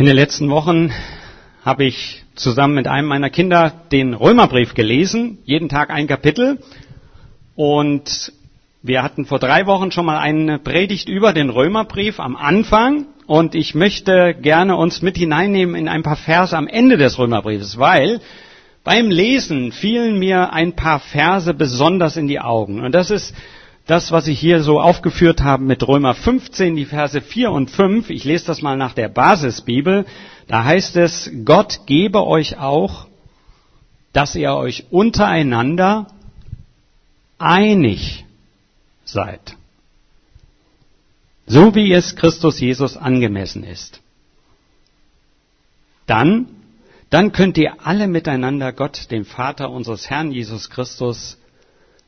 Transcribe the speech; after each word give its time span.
In 0.00 0.06
den 0.06 0.16
letzten 0.16 0.48
Wochen 0.48 0.92
habe 1.62 1.84
ich 1.84 2.24
zusammen 2.34 2.72
mit 2.72 2.88
einem 2.88 3.06
meiner 3.06 3.28
Kinder 3.28 3.82
den 3.92 4.14
Römerbrief 4.14 4.72
gelesen, 4.72 5.36
jeden 5.44 5.68
Tag 5.68 5.90
ein 5.90 6.06
Kapitel. 6.06 6.58
Und 7.54 8.32
wir 8.80 9.02
hatten 9.02 9.26
vor 9.26 9.38
drei 9.38 9.66
Wochen 9.66 9.92
schon 9.92 10.06
mal 10.06 10.16
eine 10.16 10.58
Predigt 10.58 11.10
über 11.10 11.34
den 11.34 11.50
Römerbrief 11.50 12.18
am 12.18 12.34
Anfang. 12.34 13.08
Und 13.26 13.54
ich 13.54 13.74
möchte 13.74 14.32
gerne 14.32 14.76
uns 14.76 15.02
mit 15.02 15.18
hineinnehmen 15.18 15.74
in 15.74 15.86
ein 15.86 16.02
paar 16.02 16.16
Verse 16.16 16.56
am 16.56 16.66
Ende 16.66 16.96
des 16.96 17.18
Römerbriefes, 17.18 17.78
weil 17.78 18.22
beim 18.82 19.10
Lesen 19.10 19.70
fielen 19.70 20.18
mir 20.18 20.54
ein 20.54 20.76
paar 20.76 21.00
Verse 21.00 21.52
besonders 21.52 22.16
in 22.16 22.26
die 22.26 22.40
Augen. 22.40 22.80
Und 22.80 22.94
das 22.94 23.10
ist 23.10 23.34
das, 23.90 24.12
was 24.12 24.28
ich 24.28 24.38
hier 24.38 24.62
so 24.62 24.80
aufgeführt 24.80 25.42
habe 25.42 25.64
mit 25.64 25.86
Römer 25.86 26.14
15, 26.14 26.76
die 26.76 26.84
Verse 26.84 27.20
4 27.20 27.50
und 27.50 27.72
5. 27.72 28.10
Ich 28.10 28.22
lese 28.22 28.46
das 28.46 28.62
mal 28.62 28.76
nach 28.76 28.92
der 28.92 29.08
Basisbibel. 29.08 30.06
Da 30.46 30.62
heißt 30.62 30.96
es, 30.96 31.28
Gott 31.44 31.80
gebe 31.86 32.24
euch 32.24 32.56
auch, 32.56 33.08
dass 34.12 34.36
ihr 34.36 34.52
euch 34.52 34.84
untereinander 34.90 36.06
einig 37.38 38.24
seid. 39.04 39.56
So 41.46 41.74
wie 41.74 41.92
es 41.92 42.14
Christus 42.14 42.60
Jesus 42.60 42.96
angemessen 42.96 43.64
ist. 43.64 44.00
Dann, 46.06 46.46
dann 47.10 47.32
könnt 47.32 47.58
ihr 47.58 47.84
alle 47.84 48.06
miteinander 48.06 48.72
Gott, 48.72 49.10
dem 49.10 49.24
Vater 49.24 49.68
unseres 49.70 50.08
Herrn 50.08 50.30
Jesus 50.30 50.70
Christus, 50.70 51.39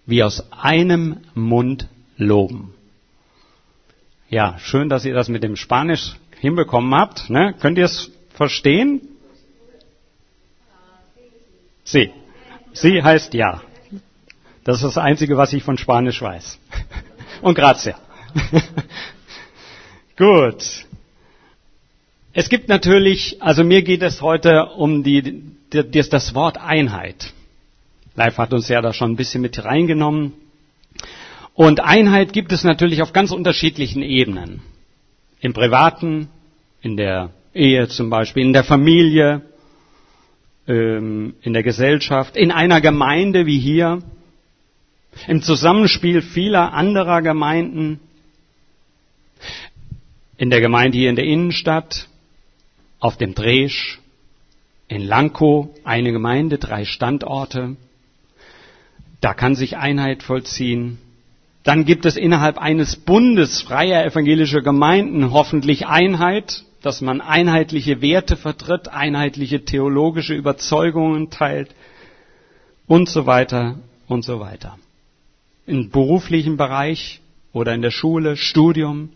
wie 0.06 0.22
aus 0.22 0.52
einem 0.52 1.18
Mund 1.34 1.88
loben. 2.16 2.74
Ja, 4.28 4.58
schön, 4.58 4.88
dass 4.88 5.04
ihr 5.04 5.14
das 5.14 5.28
mit 5.28 5.42
dem 5.42 5.56
Spanisch 5.56 6.16
hinbekommen 6.40 6.94
habt. 6.94 7.30
Ne? 7.30 7.54
Könnt 7.60 7.78
ihr 7.78 7.84
es 7.84 8.10
verstehen? 8.34 9.02
Sie. 11.84 12.10
Sie 12.72 13.02
heißt 13.02 13.34
ja. 13.34 13.60
Das 14.64 14.76
ist 14.76 14.84
das 14.84 14.98
Einzige, 14.98 15.36
was 15.36 15.52
ich 15.52 15.62
von 15.62 15.76
Spanisch 15.76 16.22
weiß. 16.22 16.58
Und 17.42 17.54
grazie. 17.54 17.94
Gut. 20.16 20.86
Es 22.32 22.48
gibt 22.48 22.68
natürlich, 22.68 23.42
also 23.42 23.64
mir 23.64 23.82
geht 23.82 24.02
es 24.02 24.22
heute 24.22 24.66
um 24.76 25.02
die, 25.02 25.42
das 25.70 26.34
Wort 26.34 26.56
Einheit. 26.58 27.34
Leif 28.14 28.38
hat 28.38 28.52
uns 28.52 28.68
ja 28.68 28.80
da 28.80 28.92
schon 28.92 29.12
ein 29.12 29.16
bisschen 29.16 29.42
mit 29.42 29.64
reingenommen. 29.64 30.34
Und 31.54 31.80
Einheit 31.80 32.32
gibt 32.32 32.52
es 32.52 32.64
natürlich 32.64 33.02
auf 33.02 33.12
ganz 33.12 33.30
unterschiedlichen 33.30 34.02
Ebenen. 34.02 34.62
Im 35.40 35.52
Privaten, 35.52 36.28
in 36.80 36.96
der 36.96 37.30
Ehe 37.54 37.88
zum 37.88 38.10
Beispiel, 38.10 38.44
in 38.44 38.52
der 38.52 38.64
Familie, 38.64 39.42
ähm, 40.66 41.34
in 41.42 41.52
der 41.52 41.62
Gesellschaft, 41.62 42.36
in 42.36 42.50
einer 42.50 42.80
Gemeinde 42.80 43.46
wie 43.46 43.58
hier, 43.58 44.02
im 45.26 45.42
Zusammenspiel 45.42 46.22
vieler 46.22 46.72
anderer 46.72 47.20
Gemeinden, 47.22 48.00
in 50.36 50.50
der 50.50 50.60
Gemeinde 50.60 50.98
hier 50.98 51.10
in 51.10 51.16
der 51.16 51.26
Innenstadt, 51.26 52.08
auf 52.98 53.16
dem 53.16 53.34
Dresch, 53.34 54.00
in 54.88 55.02
Lankow, 55.02 55.68
eine 55.84 56.12
Gemeinde, 56.12 56.58
drei 56.58 56.84
Standorte, 56.84 57.76
da 59.22 59.32
kann 59.32 59.54
sich 59.54 59.78
Einheit 59.78 60.22
vollziehen. 60.22 60.98
Dann 61.62 61.84
gibt 61.84 62.04
es 62.06 62.16
innerhalb 62.16 62.58
eines 62.58 62.96
Bundes 62.96 63.62
freier 63.62 64.04
evangelischer 64.04 64.62
Gemeinden 64.62 65.30
hoffentlich 65.30 65.86
Einheit, 65.86 66.64
dass 66.82 67.00
man 67.00 67.20
einheitliche 67.20 68.02
Werte 68.02 68.36
vertritt, 68.36 68.88
einheitliche 68.88 69.64
theologische 69.64 70.34
Überzeugungen 70.34 71.30
teilt 71.30 71.70
und 72.88 73.08
so 73.08 73.24
weiter 73.24 73.78
und 74.08 74.24
so 74.24 74.40
weiter. 74.40 74.76
Im 75.66 75.90
beruflichen 75.90 76.56
Bereich 76.56 77.20
oder 77.52 77.74
in 77.74 77.82
der 77.82 77.92
Schule, 77.92 78.36
Studium 78.36 79.10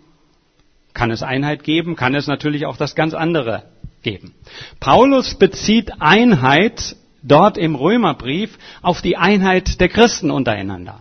kann 0.95 1.11
es 1.11 1.25
Einheit 1.25 1.65
geben, 1.65 1.97
kann 1.97 2.15
es 2.15 2.28
natürlich 2.28 2.65
auch 2.65 2.77
das 2.77 2.95
ganz 2.95 3.12
andere 3.12 3.65
geben. 4.03 4.34
Paulus 4.78 5.34
bezieht 5.34 6.00
Einheit 6.00 6.95
dort 7.26 7.59
im 7.59 7.75
Römerbrief 7.75 8.59
auf 8.82 9.03
die 9.03 9.16
Einheit 9.16 9.81
der 9.81 9.88
Christen 9.88 10.31
untereinander, 10.31 11.00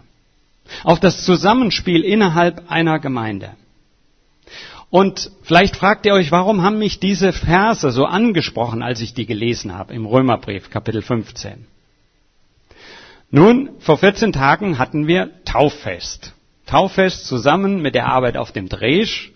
auf 0.84 1.00
das 1.00 1.24
Zusammenspiel 1.24 2.04
innerhalb 2.04 2.70
einer 2.70 3.00
Gemeinde. 3.00 3.52
Und 4.90 5.32
vielleicht 5.44 5.76
fragt 5.76 6.06
ihr 6.06 6.14
euch, 6.14 6.32
warum 6.32 6.62
haben 6.62 6.80
mich 6.80 7.00
diese 7.00 7.34
Verse 7.34 7.92
so 7.92 8.06
angesprochen, 8.06 8.82
als 8.82 9.02
ich 9.02 9.14
die 9.14 9.26
gelesen 9.26 9.74
habe 9.74 9.94
im 9.94 10.06
Römerbrief 10.06 10.70
Kapitel 10.70 11.02
15? 11.02 11.68
Nun, 13.32 13.70
vor 13.80 13.98
14 13.98 14.32
Tagen 14.32 14.78
hatten 14.78 15.08
wir 15.08 15.32
Tauffest. 15.44 16.34
Tauffest 16.66 17.26
zusammen 17.26 17.82
mit 17.82 17.96
der 17.96 18.08
Arbeit 18.08 18.38
auf 18.38 18.52
dem 18.52 18.70
Dresch. 18.70 19.34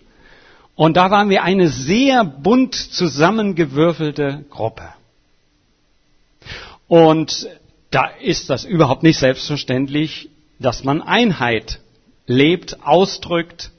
Und 0.74 0.96
da 0.96 1.10
waren 1.10 1.28
wir 1.28 1.42
eine 1.42 1.68
sehr 1.68 2.24
bunt 2.24 2.74
zusammengewürfelte 2.74 4.44
Gruppe. 4.48 4.88
Und 6.90 7.48
da 7.92 8.06
ist 8.20 8.50
das 8.50 8.64
überhaupt 8.64 9.04
nicht 9.04 9.16
selbstverständlich, 9.20 10.28
dass 10.58 10.82
man 10.82 11.00
Einheit 11.00 11.78
lebt, 12.26 12.84
ausdrückt, 12.84 13.70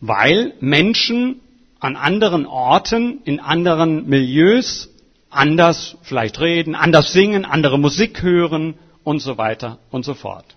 weil 0.00 0.54
Menschen 0.58 1.40
an 1.78 1.94
anderen 1.94 2.46
Orten, 2.46 3.20
in 3.24 3.38
anderen 3.38 4.08
Milieus 4.08 4.90
anders 5.30 5.96
vielleicht 6.02 6.40
reden, 6.40 6.74
anders 6.74 7.12
singen, 7.12 7.44
andere 7.44 7.78
Musik 7.78 8.20
hören 8.20 8.74
und 9.04 9.20
so 9.20 9.38
weiter 9.38 9.78
und 9.92 10.04
so 10.04 10.14
fort. 10.14 10.56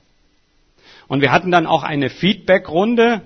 Und 1.08 1.22
wir 1.22 1.32
hatten 1.32 1.52
dann 1.52 1.68
auch 1.68 1.84
eine 1.84 2.10
Feedback-Runde. 2.10 3.22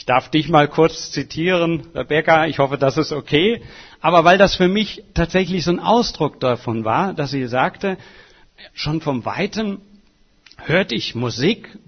Ich 0.00 0.06
darf 0.06 0.30
dich 0.30 0.48
mal 0.48 0.66
kurz 0.66 1.12
zitieren, 1.12 1.86
Rebecca, 1.94 2.46
ich 2.46 2.58
hoffe, 2.58 2.78
das 2.78 2.96
ist 2.96 3.12
okay 3.12 3.62
aber 4.00 4.24
weil 4.24 4.38
das 4.38 4.56
für 4.56 4.68
mich 4.68 5.02
tatsächlich 5.14 5.64
so 5.64 5.70
ein 5.70 5.80
Ausdruck 5.80 6.40
davon 6.40 6.84
war, 6.84 7.12
dass 7.12 7.30
sie 7.30 7.46
sagte, 7.46 7.98
schon 8.72 9.00
vom 9.00 9.24
Weiten 9.24 9.80
hörte 10.56 10.94
ich 10.94 11.14
Musik 11.14 11.78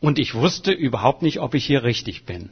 und 0.00 0.18
ich 0.18 0.34
wusste 0.34 0.72
überhaupt 0.72 1.22
nicht, 1.22 1.40
ob 1.40 1.54
ich 1.54 1.64
hier 1.64 1.82
richtig 1.84 2.24
bin, 2.24 2.50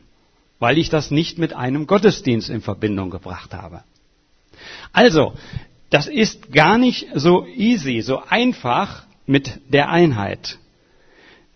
weil 0.59 0.79
ich 0.79 0.91
das 0.91 1.11
nicht 1.11 1.39
mit 1.39 1.55
einem 1.55 1.87
Gottesdienst 1.87 2.51
in 2.51 2.61
Verbindung 2.61 3.11
gebracht 3.11 3.55
habe. 3.55 3.83
Also, 4.93 5.33
das 5.89 6.07
ist 6.07 6.53
gar 6.53 6.79
nicht 6.79 7.07
so 7.15 7.47
easy, 7.47 8.03
so 8.03 8.23
einfach 8.29 9.05
mit 9.27 9.61
der 9.69 9.89
Einheit. 9.89 10.59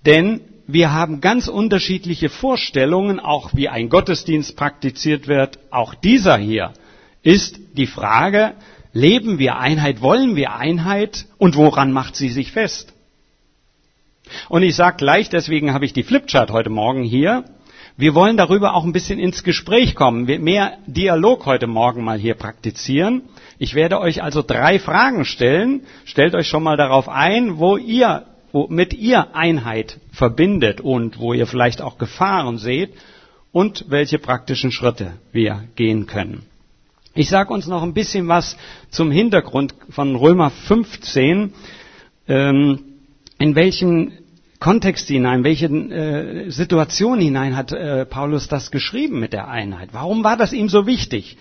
Denn 0.06 0.40
wir 0.66 0.92
haben 0.92 1.20
ganz 1.20 1.48
unterschiedliche 1.48 2.28
Vorstellungen, 2.28 3.20
auch 3.20 3.50
wie 3.54 3.68
ein 3.68 3.88
Gottesdienst 3.88 4.56
praktiziert 4.56 5.28
wird. 5.28 5.58
Auch 5.70 5.94
dieser 5.94 6.36
hier 6.36 6.72
ist 7.22 7.58
die 7.76 7.86
Frage, 7.86 8.54
leben 8.92 9.38
wir 9.38 9.58
Einheit, 9.58 10.00
wollen 10.00 10.36
wir 10.36 10.54
Einheit 10.54 11.26
und 11.38 11.56
woran 11.56 11.92
macht 11.92 12.16
sie 12.16 12.30
sich 12.30 12.52
fest? 12.52 12.94
Und 14.48 14.62
ich 14.62 14.74
sage 14.74 14.96
gleich, 14.96 15.28
deswegen 15.28 15.74
habe 15.74 15.84
ich 15.84 15.92
die 15.92 16.02
Flipchart 16.02 16.50
heute 16.50 16.70
Morgen 16.70 17.02
hier. 17.02 17.44
Wir 17.96 18.14
wollen 18.14 18.36
darüber 18.36 18.74
auch 18.74 18.84
ein 18.84 18.92
bisschen 18.92 19.20
ins 19.20 19.44
Gespräch 19.44 19.94
kommen, 19.94 20.24
mehr 20.42 20.78
Dialog 20.86 21.46
heute 21.46 21.66
Morgen 21.66 22.02
mal 22.02 22.18
hier 22.18 22.34
praktizieren. 22.34 23.22
Ich 23.58 23.74
werde 23.74 24.00
euch 24.00 24.22
also 24.22 24.42
drei 24.42 24.78
Fragen 24.80 25.24
stellen. 25.24 25.82
Stellt 26.04 26.34
euch 26.34 26.48
schon 26.48 26.64
mal 26.64 26.76
darauf 26.76 27.08
ein, 27.08 27.58
wo 27.58 27.76
ihr, 27.76 28.26
womit 28.54 28.94
ihr 28.94 29.34
Einheit 29.34 29.98
verbindet 30.12 30.80
und 30.80 31.18
wo 31.18 31.32
ihr 31.32 31.46
vielleicht 31.48 31.82
auch 31.82 31.98
Gefahren 31.98 32.56
seht 32.56 32.94
und 33.50 33.86
welche 33.88 34.18
praktischen 34.20 34.70
Schritte 34.70 35.14
wir 35.32 35.64
gehen 35.74 36.06
können. 36.06 36.42
Ich 37.14 37.28
sage 37.28 37.52
uns 37.52 37.66
noch 37.66 37.82
ein 37.82 37.94
bisschen 37.94 38.28
was 38.28 38.56
zum 38.90 39.10
Hintergrund 39.10 39.74
von 39.90 40.14
Römer 40.14 40.50
15, 40.50 41.52
ähm, 42.28 42.78
in 43.40 43.54
welchen 43.56 44.12
Kontext 44.60 45.08
hinein, 45.08 45.42
welche 45.42 45.66
äh, 45.66 46.50
Situation 46.50 47.18
hinein 47.18 47.56
hat 47.56 47.72
äh, 47.72 48.06
Paulus 48.06 48.46
das 48.46 48.70
geschrieben 48.70 49.18
mit 49.18 49.32
der 49.32 49.48
Einheit? 49.48 49.88
Warum 49.90 50.22
war 50.22 50.36
das 50.36 50.52
ihm 50.52 50.68
so 50.68 50.86
wichtig? 50.86 51.36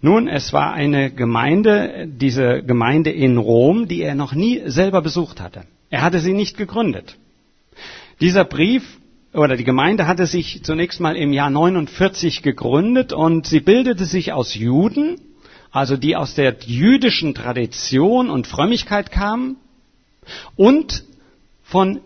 Nun, 0.00 0.28
es 0.28 0.52
war 0.52 0.72
eine 0.72 1.10
Gemeinde, 1.10 2.06
diese 2.06 2.62
Gemeinde 2.62 3.10
in 3.10 3.38
Rom, 3.38 3.88
die 3.88 4.02
er 4.02 4.14
noch 4.14 4.34
nie 4.34 4.62
selber 4.66 5.02
besucht 5.02 5.40
hatte. 5.40 5.64
Er 5.94 6.02
hatte 6.02 6.18
sie 6.18 6.32
nicht 6.32 6.56
gegründet. 6.56 7.16
Dieser 8.20 8.44
Brief 8.44 8.82
oder 9.32 9.56
die 9.56 9.62
Gemeinde 9.62 10.08
hatte 10.08 10.26
sich 10.26 10.64
zunächst 10.64 10.98
mal 10.98 11.14
im 11.14 11.32
Jahr 11.32 11.50
49 11.50 12.42
gegründet 12.42 13.12
und 13.12 13.46
sie 13.46 13.60
bildete 13.60 14.04
sich 14.04 14.32
aus 14.32 14.56
Juden, 14.56 15.20
also 15.70 15.96
die 15.96 16.16
aus 16.16 16.34
der 16.34 16.56
jüdischen 16.66 17.32
Tradition 17.36 18.28
und 18.28 18.48
Frömmigkeit 18.48 19.12
kamen, 19.12 19.56
und 20.56 21.04
von 21.62 22.00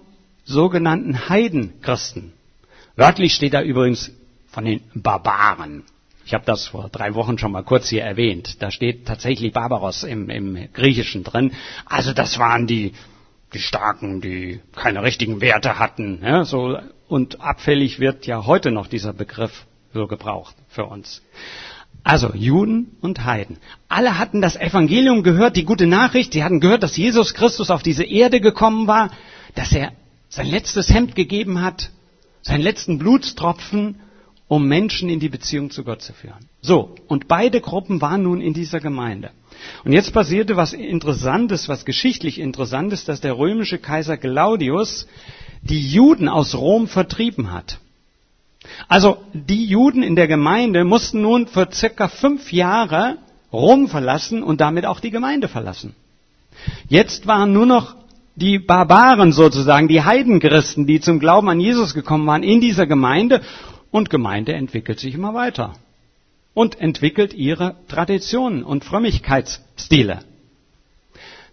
sogenannten 0.44 1.31
Heidenchristen. 1.31 2.35
Wörtlich 2.94 3.32
steht 3.35 3.55
da 3.55 3.62
übrigens 3.62 4.11
von 4.49 4.67
den 4.67 4.82
Barbaren. 4.96 5.82
Ich 6.26 6.35
habe 6.35 6.44
das 6.44 6.67
vor 6.67 6.90
drei 6.93 7.14
Wochen 7.14 7.38
schon 7.38 7.52
mal 7.52 7.64
kurz 7.64 7.88
hier 7.88 8.02
erwähnt. 8.02 8.61
Da 8.61 8.70
steht 8.70 9.06
tatsächlich 9.06 9.55
Barbaros 9.55 10.02
im, 10.02 10.29
im 10.29 10.69
Griechischen 10.75 11.25
drin. 11.25 11.52
Also 11.87 12.12
das 12.12 12.38
waren 12.38 12.67
die, 12.67 12.93
die 13.55 13.61
Starken, 13.61 14.21
die 14.21 14.61
keine 14.75 15.03
richtigen 15.03 15.41
Werte 15.41 15.79
hatten. 15.79 16.21
Ja, 16.23 16.45
so, 16.45 16.79
und 17.09 17.41
abfällig 17.41 17.99
wird 17.99 18.27
ja 18.27 18.47
heute 18.47 18.71
noch 18.71 18.87
dieser 18.87 19.12
Begriff 19.12 19.67
so 19.95 20.06
gebraucht 20.06 20.55
für 20.69 20.85
uns. 20.85 21.23
Also 22.05 22.33
Juden 22.35 22.97
und 23.00 23.25
Heiden. 23.25 23.59
Alle 23.89 24.19
hatten 24.19 24.41
das 24.41 24.56
Evangelium 24.56 25.23
gehört, 25.23 25.56
die 25.56 25.65
gute 25.65 25.87
Nachricht. 25.87 26.33
Sie 26.33 26.45
hatten 26.45 26.61
gehört, 26.61 26.83
dass 26.83 26.97
Jesus 26.97 27.35
Christus 27.35 27.71
auf 27.71 27.83
diese 27.83 28.05
Erde 28.05 28.41
gekommen 28.41 28.87
war, 28.87 29.11
dass 29.55 29.73
er 29.73 29.93
sein 30.29 30.47
letztes 30.47 30.91
Hemd 30.91 31.15
gegeben 31.15 31.61
hat, 31.61 31.91
seinen 32.43 32.62
letzten 32.62 32.99
Blutstropfen, 32.99 34.00
um 34.47 34.67
Menschen 34.67 35.09
in 35.09 35.21
die 35.21 35.29
Beziehung 35.29 35.71
zu 35.71 35.85
Gott 35.85 36.03
zu 36.03 36.12
führen. 36.12 36.49
So, 36.62 36.95
und 37.09 37.29
beide 37.29 37.61
Gruppen 37.61 38.00
waren 38.00 38.23
nun 38.23 38.41
in 38.41 38.55
dieser 38.55 38.81
Gemeinde. 38.81 39.31
Und 39.84 39.93
jetzt 39.93 40.12
passierte 40.12 40.56
was 40.56 40.72
Interessantes, 40.72 41.69
was 41.69 41.84
geschichtlich 41.84 42.38
Interessantes, 42.38 43.05
dass 43.05 43.20
der 43.20 43.37
römische 43.37 43.78
Kaiser 43.78 44.16
Claudius 44.16 45.06
die 45.62 45.90
Juden 45.90 46.28
aus 46.28 46.55
Rom 46.55 46.88
vertrieben 46.88 47.52
hat. 47.52 47.78
Also 48.88 49.19
die 49.32 49.64
Juden 49.64 50.02
in 50.02 50.16
der 50.16 50.28
Gemeinde 50.28 50.84
mussten 50.84 51.22
nun 51.22 51.46
für 51.46 51.69
circa 51.72 52.08
fünf 52.08 52.52
Jahre 52.52 53.19
Rom 53.52 53.88
verlassen 53.88 54.43
und 54.43 54.60
damit 54.60 54.84
auch 54.84 55.00
die 55.00 55.10
Gemeinde 55.10 55.49
verlassen. 55.49 55.94
Jetzt 56.88 57.26
waren 57.26 57.52
nur 57.52 57.66
noch 57.66 57.96
die 58.37 58.58
Barbaren 58.58 59.32
sozusagen, 59.32 59.88
die 59.88 60.02
Heidenchristen, 60.02 60.87
die 60.87 61.00
zum 61.00 61.19
Glauben 61.19 61.49
an 61.49 61.61
Jesus 61.61 61.94
gekommen 61.94 62.26
waren, 62.26 62.43
in 62.43 62.61
dieser 62.61 62.87
Gemeinde 62.87 63.40
und 63.90 64.11
Gemeinde 64.11 64.52
entwickelt 64.52 65.00
sich 65.00 65.14
immer 65.14 65.34
weiter 65.34 65.75
und 66.58 66.81
entwickelt 66.81 67.34
ihre 67.34 67.76
Traditionen 67.87 68.64
und 68.64 68.84
Frömmigkeitsstile. 68.84 70.19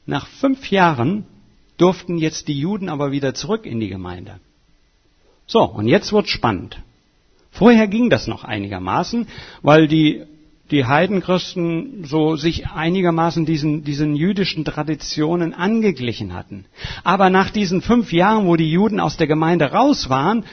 Nach 0.07 0.25
fünf 0.25 0.71
Jahren 0.71 1.27
durften 1.77 2.17
jetzt 2.17 2.47
die 2.47 2.59
Juden 2.59 2.89
aber 2.89 3.11
wieder 3.11 3.35
zurück 3.35 3.67
in 3.67 3.79
die 3.79 3.89
Gemeinde. 3.89 4.39
So, 5.45 5.61
und 5.61 5.87
jetzt 5.87 6.11
wird 6.11 6.27
spannend. 6.27 6.81
Vorher 7.51 7.87
ging 7.87 8.09
das 8.09 8.25
noch 8.25 8.45
einigermaßen, 8.45 9.27
weil 9.61 9.87
die, 9.87 10.23
die 10.71 10.85
Heidenchristen 10.85 12.05
so 12.05 12.35
sich 12.35 12.65
einigermaßen 12.69 13.45
diesen, 13.45 13.83
diesen 13.83 14.15
jüdischen 14.15 14.65
Traditionen 14.65 15.53
angeglichen 15.53 16.33
hatten. 16.33 16.65
Aber 17.03 17.29
nach 17.29 17.51
diesen 17.51 17.83
fünf 17.83 18.11
Jahren, 18.11 18.47
wo 18.47 18.55
die 18.55 18.71
Juden 18.71 18.99
aus 18.99 19.17
der 19.17 19.27
Gemeinde 19.27 19.65
raus 19.71 20.09
waren, 20.09 20.45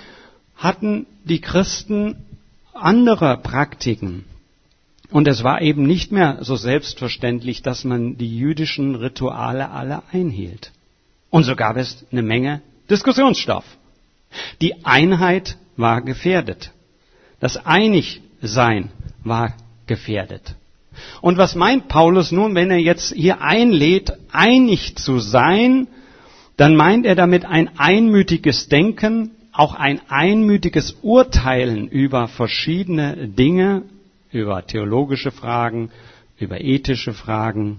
hatten 0.57 1.07
die 1.25 1.41
Christen 1.41 2.17
andere 2.75 3.39
Praktiken. 3.39 4.27
Und 5.13 5.29
es 5.29 5.45
war 5.45 5.61
eben 5.61 5.87
nicht 5.87 6.11
mehr 6.11 6.39
so 6.41 6.57
selbstverständlich, 6.57 7.61
dass 7.63 7.85
man 7.85 8.17
die 8.17 8.37
jüdischen 8.37 8.95
Rituale 8.95 9.71
alle 9.71 10.03
einhielt. 10.11 10.73
Und 11.29 11.45
so 11.45 11.55
gab 11.55 11.77
es 11.77 12.05
eine 12.11 12.23
Menge 12.23 12.63
Diskussionsstoff. 12.91 13.65
Die 14.63 14.85
Einheit 14.85 15.59
war 15.77 16.01
gefährdet. 16.01 16.73
Das 17.41 17.59
Einigsein 17.65 18.91
war 19.23 19.55
gefährdet. 19.87 20.55
Und 21.21 21.37
was 21.39 21.55
meint 21.55 21.89
Paulus 21.89 22.33
nun, 22.33 22.55
wenn 22.55 22.71
er 22.71 22.79
jetzt 22.79 23.13
hier 23.13 23.43
einlädt, 23.43 24.13
einig 24.31 24.97
zu 24.97 25.19
sein, 25.19 25.89
dann 26.57 26.77
meint 26.77 27.07
er 27.07 27.15
damit 27.15 27.45
ein 27.45 27.79
einmütiges 27.79 28.69
Denken, 28.69 29.33
auch 29.53 29.75
ein 29.75 30.01
einmütiges 30.09 30.97
Urteilen 31.03 31.89
über 31.89 32.29
verschiedene 32.29 33.29
Dinge, 33.29 33.83
über 34.33 34.67
theologische 34.67 35.31
Fragen, 35.31 35.91
über 36.39 36.61
ethische 36.61 37.13
Fragen. 37.13 37.79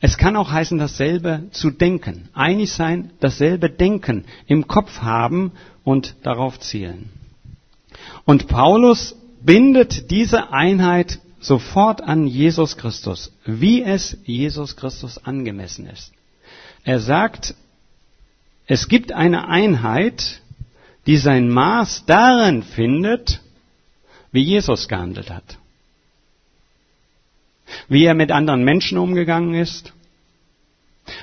Es 0.00 0.18
kann 0.18 0.36
auch 0.36 0.50
heißen, 0.50 0.78
dasselbe 0.78 1.44
zu 1.50 1.70
denken, 1.70 2.28
einig 2.32 2.72
sein, 2.72 3.10
dasselbe 3.20 3.70
Denken 3.70 4.24
im 4.46 4.68
Kopf 4.68 5.00
haben 5.00 5.52
und 5.84 6.16
darauf 6.22 6.60
zielen. 6.60 7.10
Und 8.24 8.46
Paulus 8.46 9.16
bindet 9.42 10.10
diese 10.10 10.52
Einheit 10.52 11.18
sofort 11.40 12.02
an 12.02 12.26
Jesus 12.26 12.76
Christus, 12.76 13.32
wie 13.44 13.82
es 13.82 14.18
Jesus 14.24 14.76
Christus 14.76 15.18
angemessen 15.24 15.86
ist. 15.86 16.12
Er 16.84 17.00
sagt, 17.00 17.54
es 18.66 18.88
gibt 18.88 19.12
eine 19.12 19.48
Einheit, 19.48 20.40
die 21.06 21.16
sein 21.16 21.48
Maß 21.48 22.04
darin 22.06 22.62
findet, 22.62 23.40
wie 24.36 24.42
Jesus 24.42 24.86
gehandelt 24.86 25.30
hat. 25.30 25.56
Wie 27.88 28.04
er 28.04 28.12
mit 28.12 28.30
anderen 28.30 28.64
Menschen 28.64 28.98
umgegangen 28.98 29.54
ist, 29.54 29.94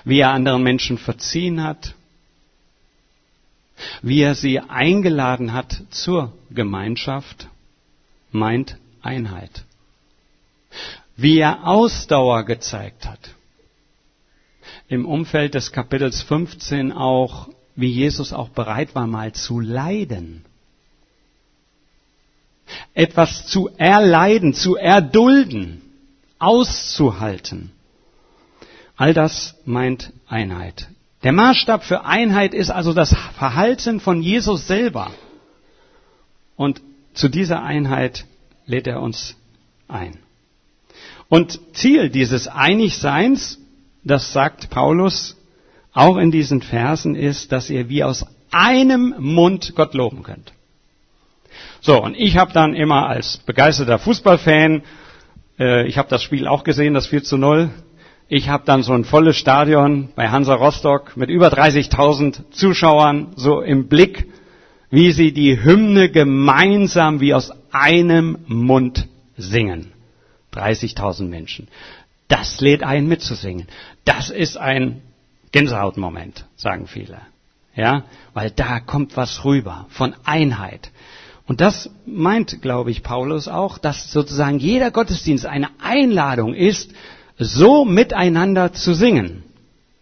wie 0.04 0.22
er 0.22 0.32
anderen 0.32 0.64
Menschen 0.64 0.98
verziehen 0.98 1.62
hat, 1.62 1.94
wie 4.02 4.22
er 4.22 4.34
sie 4.34 4.60
eingeladen 4.60 5.54
hat 5.54 5.84
zur 5.92 6.34
Gemeinschaft, 6.50 7.50
meint 8.32 8.78
Einheit. 9.04 9.64
Wie 11.16 11.38
er 11.38 11.68
Ausdauer 11.68 12.46
gezeigt 12.46 13.06
hat. 13.06 13.36
Im 14.88 15.06
Umfeld 15.06 15.54
des 15.54 15.72
Kapitels 15.72 16.24
15 16.24 16.92
auch, 16.92 17.50
wie 17.76 17.92
Jesus 17.92 18.34
auch 18.34 18.50
bereit 18.50 18.96
war, 18.96 19.06
mal 19.06 19.34
zu 19.34 19.60
leiden. 19.60 20.46
Etwas 22.94 23.48
zu 23.48 23.70
erleiden, 23.78 24.54
zu 24.54 24.76
erdulden, 24.76 25.82
auszuhalten. 26.40 27.72
All 28.96 29.14
das 29.14 29.56
meint 29.66 30.14
Einheit. 30.28 30.88
Der 31.24 31.32
Maßstab 31.32 31.84
für 31.84 32.06
Einheit 32.06 32.54
ist 32.54 32.70
also 32.70 32.94
das 32.94 33.16
Verhalten 33.38 34.00
von 34.00 34.22
Jesus 34.22 34.68
selber. 34.68 35.12
Und 36.56 36.82
zu 37.14 37.30
dieser 37.30 37.64
Einheit 37.64 38.26
lädt 38.66 38.88
er 38.88 39.02
uns 39.02 39.36
ein. 39.88 40.18
Und 41.30 41.60
Ziel 41.74 42.10
dieses 42.10 42.48
Einigseins, 42.48 43.58
das 44.04 44.34
sagt 44.34 44.70
Paulus 44.70 45.38
auch 45.94 46.18
in 46.18 46.32
diesen 46.32 46.62
Versen, 46.62 47.16
ist, 47.16 47.52
dass 47.52 47.70
ihr 47.70 47.88
wie 47.90 48.04
aus 48.04 48.26
einem 48.52 49.16
Mund 49.18 49.74
Gott 49.76 49.94
loben 49.94 50.24
könnt. 50.24 50.54
So, 51.82 52.02
und 52.02 52.16
ich 52.18 52.38
habe 52.38 52.54
dann 52.54 52.76
immer 52.76 53.08
als 53.08 53.38
begeisterter 53.38 54.00
Fußballfan, 54.00 54.84
äh, 55.60 55.88
ich 55.88 55.98
habe 55.98 56.10
das 56.10 56.24
Spiel 56.24 56.48
auch 56.48 56.64
gesehen, 56.64 56.94
das 56.94 57.08
4 57.08 57.24
zu 57.24 57.38
0, 57.38 57.70
ich 58.30 58.50
habe 58.50 58.64
dann 58.66 58.84
so 58.84 58.94
ein 58.94 59.04
volles 59.04 59.38
Stadion 59.38 60.10
bei 60.16 60.30
Hansa 60.30 60.56
Rostock 60.56 61.18
mit 61.18 61.30
über 61.30 61.50
30.000 61.50 62.52
Zuschauern 62.52 63.34
so 63.36 63.62
im 63.62 63.88
Blick, 63.88 64.28
wie 64.90 65.12
sie 65.12 65.34
die 65.34 65.64
Hymne 65.64 66.10
gemeinsam 66.10 67.20
wie 67.20 67.34
aus 67.34 67.52
einem 67.72 68.40
Mund 68.48 69.08
singen. 69.38 69.92
30.000 70.54 71.24
Menschen. 71.24 71.68
Das 72.28 72.62
lädt 72.62 72.84
ein 72.84 73.08
mitzusingen. 73.08 73.68
Das 74.06 74.30
ist 74.30 74.58
ein 74.58 75.02
Gänsehautmoment, 75.52 76.46
sagen 76.56 76.88
viele. 76.88 77.20
Ja, 77.76 78.04
weil 78.34 78.52
da 78.52 78.80
kommt 78.80 79.18
was 79.18 79.46
rüber 79.46 79.88
von 79.90 80.16
Einheit. 80.24 80.92
Und 81.46 81.60
das 81.60 81.90
meint, 82.06 82.62
glaube 82.62 82.92
ich, 82.92 83.04
Paulus 83.04 83.48
auch, 83.48 83.78
dass 83.78 84.12
sozusagen 84.12 84.60
jeder 84.60 84.92
Gottesdienst 84.92 85.46
eine 85.46 85.70
Einladung 85.82 86.54
ist, 86.54 86.92
so 87.38 87.84
miteinander 87.84 88.74
zu 88.74 88.94
singen, 88.94 89.44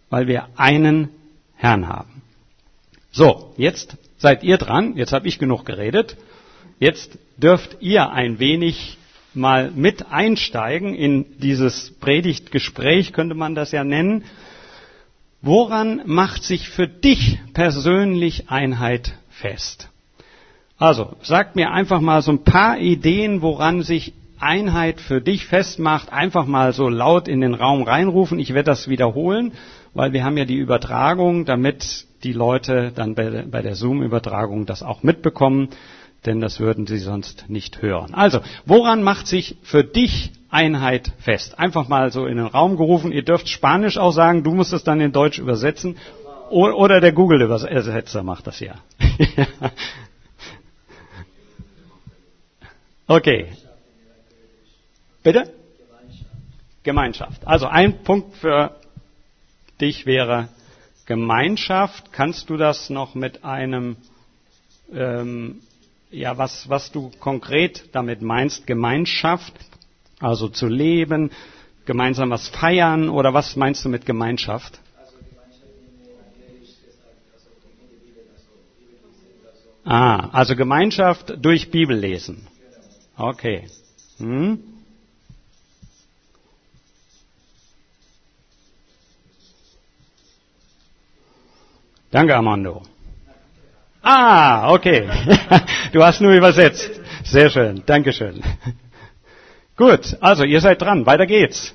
weil 0.08 0.26
wir 0.28 0.48
einen 0.56 1.08
Herrn 1.56 1.88
haben. 1.88 2.22
So, 3.10 3.54
jetzt 3.56 3.96
seid 4.18 4.44
ihr 4.44 4.56
dran, 4.56 4.96
jetzt 4.96 5.12
habe 5.12 5.26
ich 5.26 5.38
genug 5.38 5.64
geredet, 5.64 6.16
jetzt 6.78 7.18
dürft 7.36 7.78
ihr 7.80 8.10
ein 8.10 8.38
wenig 8.38 8.98
mal 9.34 9.70
mit 9.70 10.10
einsteigen 10.10 10.94
in 10.94 11.38
dieses 11.38 11.90
Predigtgespräch, 11.98 13.12
könnte 13.12 13.34
man 13.34 13.54
das 13.54 13.72
ja 13.72 13.82
nennen. 13.82 14.24
Woran 15.40 16.02
macht 16.04 16.44
sich 16.44 16.68
für 16.68 16.86
dich 16.86 17.40
persönlich 17.52 18.48
Einheit 18.50 19.14
fest? 19.30 19.88
Also, 20.78 21.16
sagt 21.22 21.56
mir 21.56 21.70
einfach 21.70 22.00
mal 22.00 22.22
so 22.22 22.32
ein 22.32 22.44
paar 22.44 22.78
Ideen, 22.78 23.42
woran 23.42 23.82
sich 23.82 24.14
Einheit 24.40 25.00
für 25.00 25.20
dich 25.20 25.46
festmacht, 25.46 26.12
einfach 26.12 26.46
mal 26.46 26.72
so 26.72 26.88
laut 26.88 27.28
in 27.28 27.40
den 27.40 27.54
Raum 27.54 27.82
reinrufen. 27.82 28.40
Ich 28.40 28.54
werde 28.54 28.70
das 28.70 28.88
wiederholen, 28.88 29.52
weil 29.94 30.12
wir 30.12 30.24
haben 30.24 30.36
ja 30.36 30.44
die 30.44 30.56
Übertragung, 30.56 31.44
damit 31.44 32.06
die 32.24 32.32
Leute 32.32 32.92
dann 32.94 33.14
bei 33.14 33.62
der 33.62 33.74
Zoom-Übertragung 33.74 34.66
das 34.66 34.82
auch 34.82 35.02
mitbekommen, 35.02 35.68
denn 36.26 36.40
das 36.40 36.60
würden 36.60 36.86
sie 36.86 36.98
sonst 36.98 37.48
nicht 37.48 37.82
hören. 37.82 38.14
Also, 38.14 38.40
woran 38.64 39.02
macht 39.02 39.26
sich 39.26 39.56
für 39.62 39.84
dich 39.84 40.30
Einheit 40.50 41.12
fest? 41.18 41.58
Einfach 41.58 41.88
mal 41.88 42.12
so 42.12 42.26
in 42.26 42.36
den 42.36 42.46
Raum 42.46 42.76
gerufen. 42.76 43.12
Ihr 43.12 43.24
dürft 43.24 43.48
Spanisch 43.48 43.98
auch 43.98 44.12
sagen, 44.12 44.44
du 44.44 44.52
musst 44.52 44.72
es 44.72 44.84
dann 44.84 45.00
in 45.00 45.12
Deutsch 45.12 45.38
übersetzen. 45.38 45.96
Oder 46.50 47.00
der 47.00 47.12
Google-Übersetzer 47.12 48.22
macht 48.22 48.46
das 48.46 48.60
ja. 48.60 48.74
okay, 53.06 53.52
Bitte? 55.22 55.52
Gemeinschaft. 56.82 57.46
Also 57.46 57.66
ein 57.66 58.02
Punkt 58.02 58.36
für 58.36 58.74
dich 59.80 60.04
wäre 60.04 60.48
Gemeinschaft. 61.06 62.12
Kannst 62.12 62.50
du 62.50 62.56
das 62.56 62.90
noch 62.90 63.14
mit 63.14 63.44
einem, 63.44 63.96
ähm, 64.92 65.60
ja, 66.10 66.36
was, 66.38 66.68
was 66.68 66.90
du 66.90 67.12
konkret 67.20 67.88
damit 67.92 68.20
meinst, 68.20 68.66
Gemeinschaft, 68.66 69.54
also 70.18 70.48
zu 70.48 70.66
leben, 70.66 71.30
gemeinsam 71.86 72.30
was 72.30 72.48
feiern 72.48 73.08
oder 73.08 73.32
was 73.32 73.54
meinst 73.54 73.84
du 73.84 73.88
mit 73.88 74.04
Gemeinschaft? 74.04 74.80
Ah, 79.84 80.28
also 80.32 80.54
Gemeinschaft 80.56 81.34
durch 81.40 81.70
Bibellesen. 81.70 82.46
Okay. 83.16 83.68
Hm? 84.18 84.58
Danke, 92.10 92.36
Armando. 92.36 92.82
Ah, 94.02 94.72
okay. 94.72 95.08
Du 95.92 96.02
hast 96.02 96.20
nur 96.20 96.32
übersetzt. 96.32 96.90
Sehr 97.24 97.50
schön. 97.50 97.82
Dankeschön. 97.86 98.42
Gut, 99.76 100.16
also 100.20 100.44
ihr 100.44 100.60
seid 100.60 100.80
dran. 100.80 101.04
Weiter 101.06 101.26
geht's. 101.26 101.74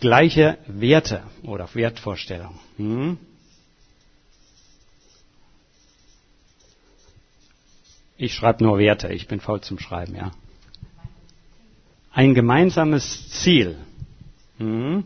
Gleiche 0.00 0.58
Werte 0.66 1.22
oder 1.42 1.68
Wertvorstellung. 1.74 2.58
Hm? 2.76 3.18
Ich 8.18 8.34
schreibe 8.34 8.64
nur 8.64 8.78
Werte. 8.78 9.08
Ich 9.08 9.28
bin 9.28 9.40
faul 9.40 9.60
zum 9.60 9.78
Schreiben, 9.78 10.14
ja. 10.14 10.30
Ein 12.12 12.34
gemeinsames 12.34 13.28
Ziel. 13.28 13.76
Hm? 14.58 15.04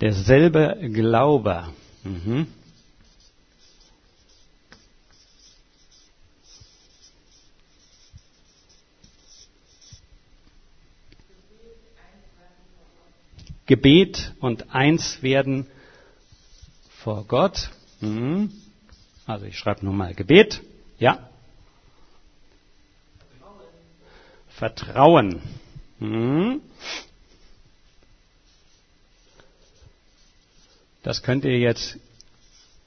Derselbe 0.00 0.76
Glaube. 0.92 1.68
Mhm. 2.02 2.48
Gebet 13.66 14.34
und 14.40 14.74
eins 14.74 15.22
werden 15.22 15.66
vor 17.02 17.24
Gott. 17.24 17.70
Mhm. 18.00 18.52
Also 19.26 19.46
ich 19.46 19.58
schreibe 19.58 19.84
nur 19.84 19.94
mal 19.94 20.14
Gebet. 20.14 20.60
Ja. 20.98 21.30
Vertrauen. 24.48 25.42
Mhm. 25.98 26.60
Das 31.02 31.22
könnt 31.22 31.44
ihr 31.44 31.58
jetzt 31.58 31.98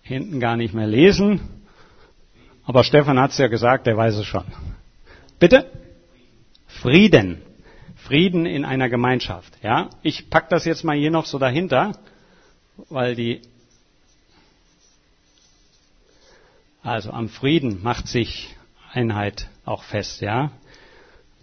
hinten 0.01 0.39
gar 0.39 0.57
nicht 0.57 0.73
mehr 0.73 0.87
lesen. 0.87 1.41
Aber 2.65 2.83
Stefan 2.83 3.19
hat 3.19 3.31
es 3.31 3.37
ja 3.37 3.47
gesagt, 3.47 3.87
der 3.87 3.95
weiß 3.95 4.15
es 4.15 4.25
schon. 4.25 4.45
Bitte? 5.39 5.71
Frieden. 6.67 7.41
Frieden 7.97 8.45
in 8.45 8.63
einer 8.63 8.89
Gemeinschaft. 8.89 9.53
Ja, 9.61 9.89
ich 10.01 10.29
pack 10.29 10.49
das 10.49 10.65
jetzt 10.65 10.83
mal 10.83 10.95
hier 10.95 11.11
noch 11.11 11.25
so 11.25 11.39
dahinter, 11.39 11.97
weil 12.89 13.15
die 13.15 13.41
also 16.83 17.11
am 17.11 17.27
Frieden 17.27 17.83
macht 17.83 18.07
sich 18.07 18.55
Einheit 18.93 19.49
auch 19.65 19.83
fest. 19.83 20.21
Ja, 20.21 20.51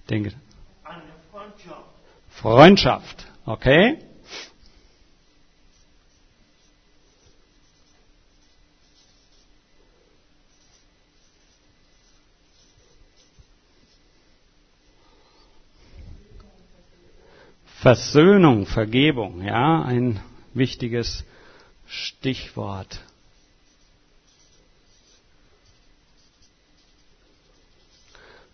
denke. 0.09 0.33
Freundschaft. 1.31 1.85
Freundschaft. 2.31 3.27
Okay. 3.45 3.99
Versöhnung, 17.85 18.65
Vergebung, 18.65 19.43
ja, 19.43 19.83
ein 19.83 20.19
wichtiges 20.55 21.23
Stichwort. 21.87 22.99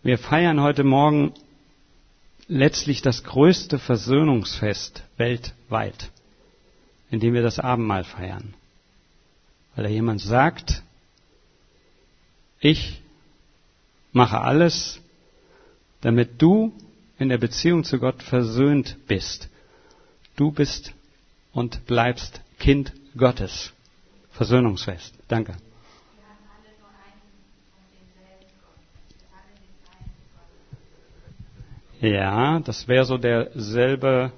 Wir 0.03 0.19
feiern 0.19 0.61
heute 0.61 0.83
Morgen 0.83 1.33
letztlich 2.49 3.03
das 3.03 3.23
größte 3.23 3.79
Versöhnungsfest 3.79 5.05
weltweit, 5.17 6.11
indem 7.13 7.33
wir 7.33 7.43
das 7.43 7.61
Abendmahl 7.61 8.03
feiern. 8.03 8.55
Weil 9.77 9.85
da 9.85 9.91
jemand 9.91 10.23
sagt, 10.23 10.83
ich 12.59 13.01
mache 14.11 14.41
alles, 14.41 15.01
damit 16.01 16.43
du 16.43 16.73
in 17.21 17.29
der 17.29 17.39
Beziehung 17.39 17.85
zu 17.85 17.99
Gott 17.99 18.23
versöhnt 18.23 18.97
bist. 19.07 19.51
Du 20.37 20.51
bist 20.51 20.95
und 21.53 21.85
bleibst 21.87 22.41
Kind 22.59 22.93
Gottes. 23.17 23.73
Versöhnungsfest. 24.33 25.15
Danke. 25.29 25.55
Ja, 32.01 32.61
das 32.61 32.89
wäre 32.89 33.05
so 33.05 33.19
derselbe 33.19 34.33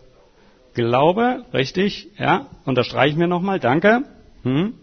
Glaube, 0.74 1.44
richtig? 1.52 2.08
Ja, 2.18 2.46
unterstreichen 2.64 3.20
wir 3.20 3.28
nochmal. 3.28 3.60
Danke. 3.60 4.02
Hm? 4.42 4.74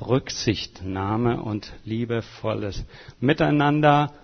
Rücksichtnahme 0.00 1.42
und 1.42 1.72
liebevolles 1.84 2.84
Miteinander 3.20 4.14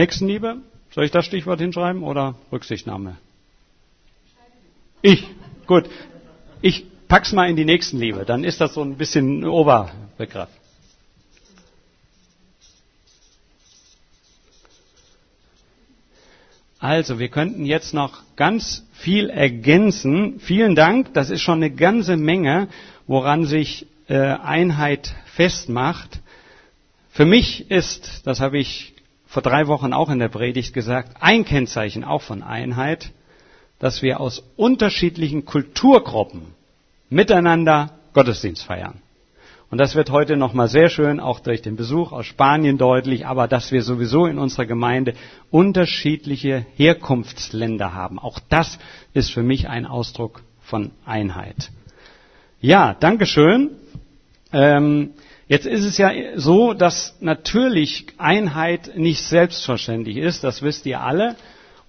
Nächstenliebe, 0.00 0.56
soll 0.94 1.04
ich 1.04 1.10
das 1.10 1.26
Stichwort 1.26 1.60
hinschreiben 1.60 2.02
oder 2.02 2.34
Rücksichtnahme? 2.50 3.18
Ich, 5.02 5.26
gut. 5.66 5.84
Ich 6.62 6.86
pack's 7.06 7.32
mal 7.32 7.50
in 7.50 7.56
die 7.56 7.64
Nächstenliebe, 7.66 8.24
dann 8.24 8.42
ist 8.44 8.60
das 8.62 8.72
so 8.74 8.82
ein 8.82 8.96
bisschen 8.96 9.40
ein 9.40 9.44
Oberbegriff. 9.46 10.48
Also, 16.78 17.18
wir 17.18 17.28
könnten 17.28 17.66
jetzt 17.66 17.92
noch 17.92 18.22
ganz 18.36 18.86
viel 18.94 19.28
ergänzen. 19.28 20.40
Vielen 20.40 20.74
Dank, 20.74 21.12
das 21.12 21.28
ist 21.28 21.42
schon 21.42 21.56
eine 21.58 21.70
ganze 21.70 22.16
Menge, 22.16 22.68
woran 23.06 23.44
sich 23.44 23.86
äh, 24.08 24.16
Einheit 24.16 25.14
festmacht. 25.26 26.20
Für 27.10 27.26
mich 27.26 27.70
ist, 27.70 28.22
das 28.26 28.40
habe 28.40 28.58
ich 28.58 28.94
vor 29.30 29.42
drei 29.44 29.68
Wochen 29.68 29.92
auch 29.92 30.10
in 30.10 30.18
der 30.18 30.28
Predigt 30.28 30.74
gesagt, 30.74 31.18
ein 31.20 31.44
Kennzeichen 31.44 32.02
auch 32.02 32.20
von 32.20 32.42
Einheit, 32.42 33.12
dass 33.78 34.02
wir 34.02 34.18
aus 34.18 34.42
unterschiedlichen 34.56 35.44
Kulturgruppen 35.44 36.42
miteinander 37.10 37.90
Gottesdienst 38.12 38.64
feiern. 38.64 39.00
Und 39.70 39.78
das 39.78 39.94
wird 39.94 40.10
heute 40.10 40.36
nochmal 40.36 40.66
sehr 40.66 40.88
schön, 40.88 41.20
auch 41.20 41.38
durch 41.38 41.62
den 41.62 41.76
Besuch 41.76 42.10
aus 42.10 42.26
Spanien 42.26 42.76
deutlich, 42.76 43.24
aber 43.24 43.46
dass 43.46 43.70
wir 43.70 43.82
sowieso 43.84 44.26
in 44.26 44.36
unserer 44.36 44.66
Gemeinde 44.66 45.14
unterschiedliche 45.52 46.66
Herkunftsländer 46.74 47.94
haben. 47.94 48.18
Auch 48.18 48.40
das 48.48 48.80
ist 49.14 49.30
für 49.30 49.44
mich 49.44 49.68
ein 49.68 49.86
Ausdruck 49.86 50.42
von 50.60 50.90
Einheit. 51.06 51.70
Ja, 52.60 52.94
Dankeschön. 52.98 53.70
Ähm, 54.52 55.10
Jetzt 55.50 55.66
ist 55.66 55.84
es 55.84 55.98
ja 55.98 56.12
so, 56.36 56.74
dass 56.74 57.16
natürlich 57.18 58.06
Einheit 58.18 58.96
nicht 58.96 59.20
selbstverständlich 59.20 60.16
ist, 60.16 60.44
das 60.44 60.62
wisst 60.62 60.86
ihr 60.86 61.00
alle. 61.00 61.34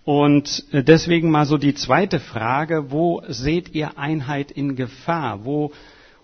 Und 0.04 0.64
deswegen 0.72 1.30
mal 1.30 1.46
so 1.46 1.60
die 1.60 1.76
zweite 1.76 2.20
Frage, 2.20 2.90
wo 2.90 3.22
seht 3.28 3.76
ihr 3.76 4.00
Einheit 4.00 4.50
in 4.50 4.76
Gefahr? 4.76 5.46
Wo, 5.46 5.74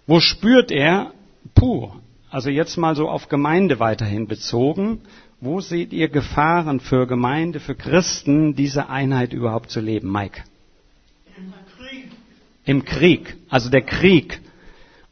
wo 0.08 0.20
spürt 0.20 0.72
er, 0.72 1.12
puh, 1.54 1.92
also 2.32 2.50
jetzt 2.50 2.76
mal 2.76 2.96
so 2.96 3.08
auf 3.08 3.30
Gemeinde 3.30 3.80
weiterhin 3.80 4.28
bezogen, 4.28 5.02
wo 5.40 5.62
seht 5.62 5.94
ihr 5.94 6.10
Gefahren 6.10 6.80
für 6.80 7.06
Gemeinde, 7.06 7.60
für 7.60 7.76
Christen, 7.76 8.56
diese 8.56 8.90
Einheit 8.90 9.32
überhaupt 9.32 9.70
zu 9.70 9.80
leben? 9.80 10.12
Mike? 10.12 10.42
Im 11.38 11.54
Krieg. 11.78 12.12
Im 12.66 12.84
Krieg, 12.84 13.38
also 13.48 13.70
der 13.70 13.84
Krieg. 13.84 14.42